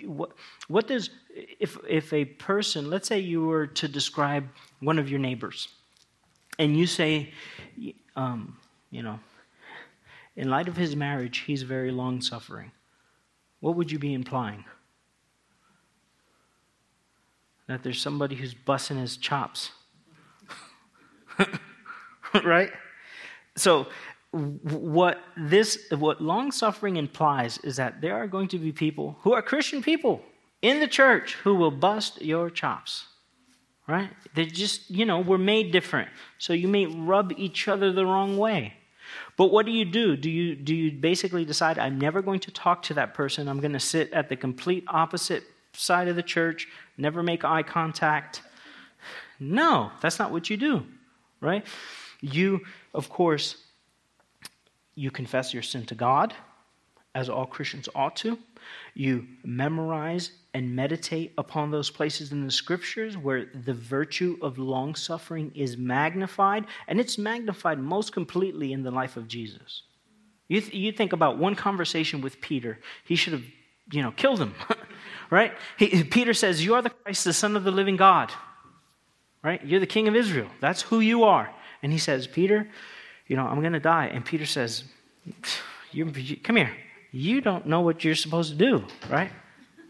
[0.04, 0.32] What,
[0.66, 4.48] what does if if a person, let's say you were to describe
[4.80, 5.68] one of your neighbors,
[6.58, 7.32] and you say,
[8.16, 8.56] um,
[8.90, 9.20] you know,
[10.36, 12.72] in light of his marriage, he's very long suffering.
[13.60, 14.64] What would you be implying?
[17.66, 19.70] That there's somebody who's busting his chops.
[22.44, 22.70] right?
[23.56, 23.88] So,
[24.32, 29.32] what this, what long suffering implies is that there are going to be people who
[29.32, 30.22] are Christian people
[30.60, 33.06] in the church who will bust your chops.
[33.86, 34.10] Right?
[34.34, 36.10] They just, you know, we're made different.
[36.36, 38.74] So you may rub each other the wrong way.
[39.38, 40.14] But what do you do?
[40.14, 43.48] Do you, do you basically decide, I'm never going to talk to that person?
[43.48, 46.68] I'm going to sit at the complete opposite side of the church,
[46.98, 48.42] never make eye contact?
[49.40, 50.84] No, that's not what you do,
[51.40, 51.64] right?
[52.20, 52.60] You,
[52.92, 53.56] of course,
[54.98, 56.34] you confess your sin to God,
[57.14, 58.36] as all Christians ought to.
[58.94, 64.96] You memorize and meditate upon those places in the scriptures where the virtue of long
[64.96, 69.82] suffering is magnified, and it's magnified most completely in the life of Jesus.
[70.48, 73.44] You, th- you think about one conversation with Peter, he should have,
[73.92, 74.54] you know, killed him,
[75.30, 75.52] right?
[75.76, 78.32] He, Peter says, You are the Christ, the Son of the living God,
[79.44, 79.64] right?
[79.64, 80.48] You're the King of Israel.
[80.60, 81.54] That's who you are.
[81.82, 82.68] And he says, Peter,
[83.28, 84.06] you know, I'm going to die.
[84.06, 84.84] And Peter says,
[85.92, 86.10] you,
[86.42, 86.72] Come here
[87.12, 89.30] you don't know what you're supposed to do, right?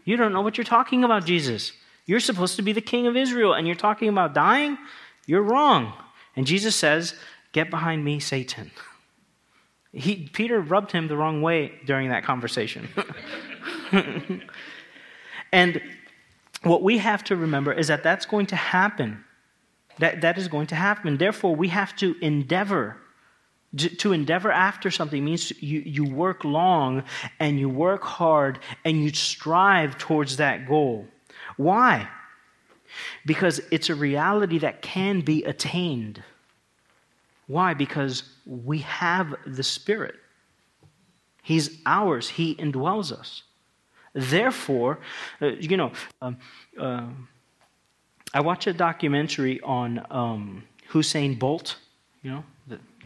[0.05, 1.73] You don't know what you're talking about, Jesus.
[2.05, 4.77] You're supposed to be the king of Israel, and you're talking about dying?
[5.25, 5.93] You're wrong.
[6.35, 7.15] And Jesus says,
[7.51, 8.71] Get behind me, Satan.
[9.91, 12.87] He, Peter rubbed him the wrong way during that conversation.
[15.51, 15.81] and
[16.61, 19.23] what we have to remember is that that's going to happen.
[19.97, 21.17] That, that is going to happen.
[21.17, 22.97] Therefore, we have to endeavor
[23.77, 27.03] to endeavor after something means you, you work long
[27.39, 31.05] and you work hard and you strive towards that goal.
[31.57, 32.09] Why?
[33.25, 36.23] Because it's a reality that can be attained.
[37.45, 37.73] Why?
[37.73, 40.15] Because we have the Spirit.
[41.43, 43.43] He's ours, He indwells us.
[44.13, 44.99] Therefore,
[45.41, 45.91] uh, you know,
[46.21, 46.37] um,
[46.79, 47.07] uh,
[48.33, 51.77] I watched a documentary on um, Usain Bolt,
[52.23, 52.43] you know,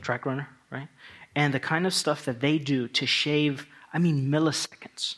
[0.04, 0.88] track runner, right?
[1.36, 5.16] And the kind of stuff that they do to shave, I mean, milliseconds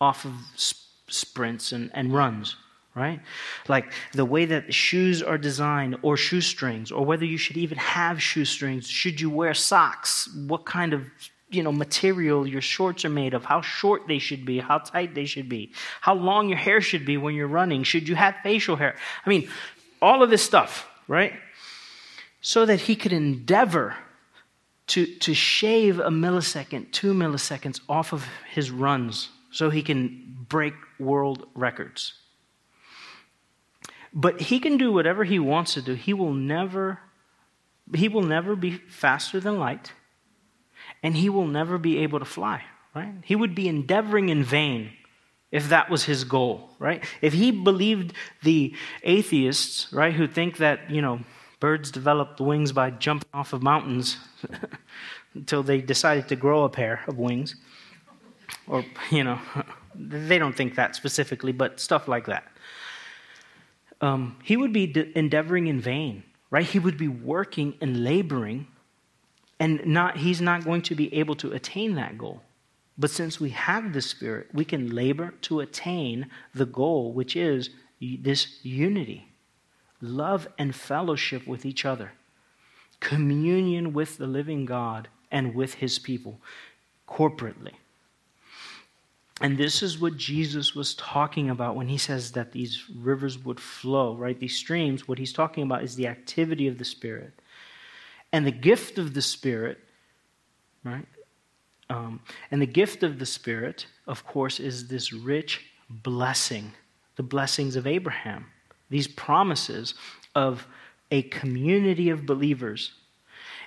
[0.00, 0.78] off of sp-
[1.08, 2.56] sprints and, and runs,
[2.94, 3.20] right?
[3.68, 8.22] Like the way that shoes are designed or shoestrings, or whether you should even have
[8.22, 8.86] shoestrings.
[8.88, 10.28] Should you wear socks?
[10.46, 11.02] What kind of
[11.50, 15.14] you know material your shorts are made of how short they should be how tight
[15.14, 18.34] they should be how long your hair should be when you're running should you have
[18.42, 19.48] facial hair i mean
[20.02, 21.34] all of this stuff right
[22.46, 23.96] so that he could endeavor
[24.86, 30.74] to, to shave a millisecond, two milliseconds off of his runs so he can break
[30.98, 32.12] world records.
[34.12, 35.94] But he can do whatever he wants to do.
[35.94, 37.00] He will never
[37.94, 39.92] he will never be faster than light
[41.02, 42.62] and he will never be able to fly,
[42.94, 43.14] right?
[43.24, 44.90] He would be endeavoring in vain
[45.50, 47.02] if that was his goal, right?
[47.22, 48.12] If he believed
[48.42, 51.20] the atheists, right, who think that, you know,
[51.64, 54.18] Birds developed wings by jumping off of mountains
[55.34, 57.56] until they decided to grow a pair of wings.
[58.66, 59.38] Or, you know,
[59.94, 62.44] they don't think that specifically, but stuff like that.
[64.02, 66.66] Um, he would be de- endeavoring in vain, right?
[66.66, 68.66] He would be working and laboring,
[69.58, 72.42] and not, he's not going to be able to attain that goal.
[72.98, 77.70] But since we have the Spirit, we can labor to attain the goal, which is
[78.02, 79.30] this unity
[80.00, 82.12] love and fellowship with each other,
[83.00, 86.40] communion with the living God and with his people
[87.08, 87.72] corporately.
[89.40, 93.58] And this is what Jesus was talking about when he says that these rivers would
[93.58, 94.38] flow, right?
[94.38, 97.32] These streams, what he's talking about is the activity of the Spirit.
[98.32, 99.78] And the gift of the Spirit,
[100.84, 101.06] right?
[101.90, 106.72] Um, and the gift of the Spirit, of course, is this rich blessing
[107.16, 108.46] the blessings of Abraham,
[108.90, 109.94] these promises
[110.34, 110.66] of
[111.10, 112.92] a community of believers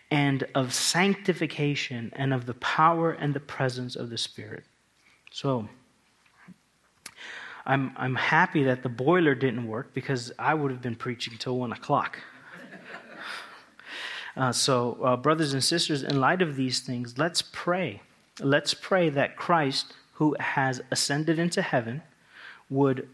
[0.10, 4.64] and of sanctification and of the power and the presence of the Spirit.
[5.32, 5.68] So,
[7.66, 11.58] I'm, I'm happy that the boiler didn't work because I would have been preaching till
[11.58, 12.20] 1 o'clock.
[14.36, 18.04] Uh, so, uh, brothers and sisters, in light of these things, let's pray.
[18.40, 22.04] Let's pray that Christ, who has ascended into heaven,
[22.70, 23.10] would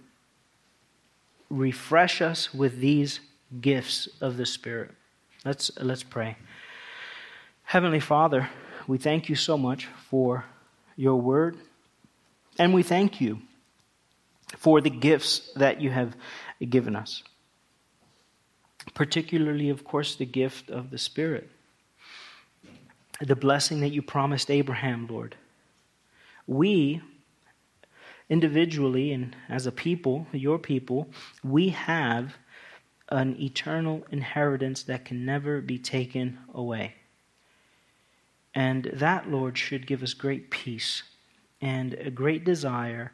[1.53, 3.19] refresh us with these
[3.61, 4.91] gifts of the Spirit.
[5.45, 6.37] Let's, let's pray.
[7.63, 8.49] Heavenly Father,
[8.87, 10.45] we thank you so much for
[10.95, 11.57] your word,
[12.57, 13.41] and we thank you
[14.57, 16.15] for the gifts that you have
[16.69, 17.23] given us.
[18.93, 21.49] Particularly, of course, the gift of the Spirit,
[23.21, 25.35] the blessing that you promised Abraham, Lord.
[26.45, 27.01] We,
[28.29, 31.09] individually and as a people, your people,
[31.43, 32.35] we have
[33.09, 36.95] an eternal inheritance that can never be taken away.
[38.55, 41.03] And that, Lord, should give us great peace
[41.61, 43.11] and a great desire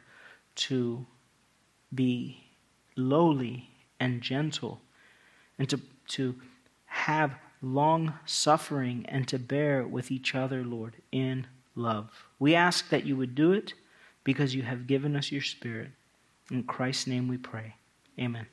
[0.56, 1.06] to
[1.94, 2.44] be
[2.96, 4.80] lowly and gentle
[5.58, 6.34] and to, to
[6.86, 12.10] have long suffering and to bear with each other, Lord, in love.
[12.38, 13.74] We ask that you would do it
[14.24, 15.90] because you have given us your Spirit.
[16.50, 17.74] In Christ's name we pray.
[18.18, 18.46] Amen.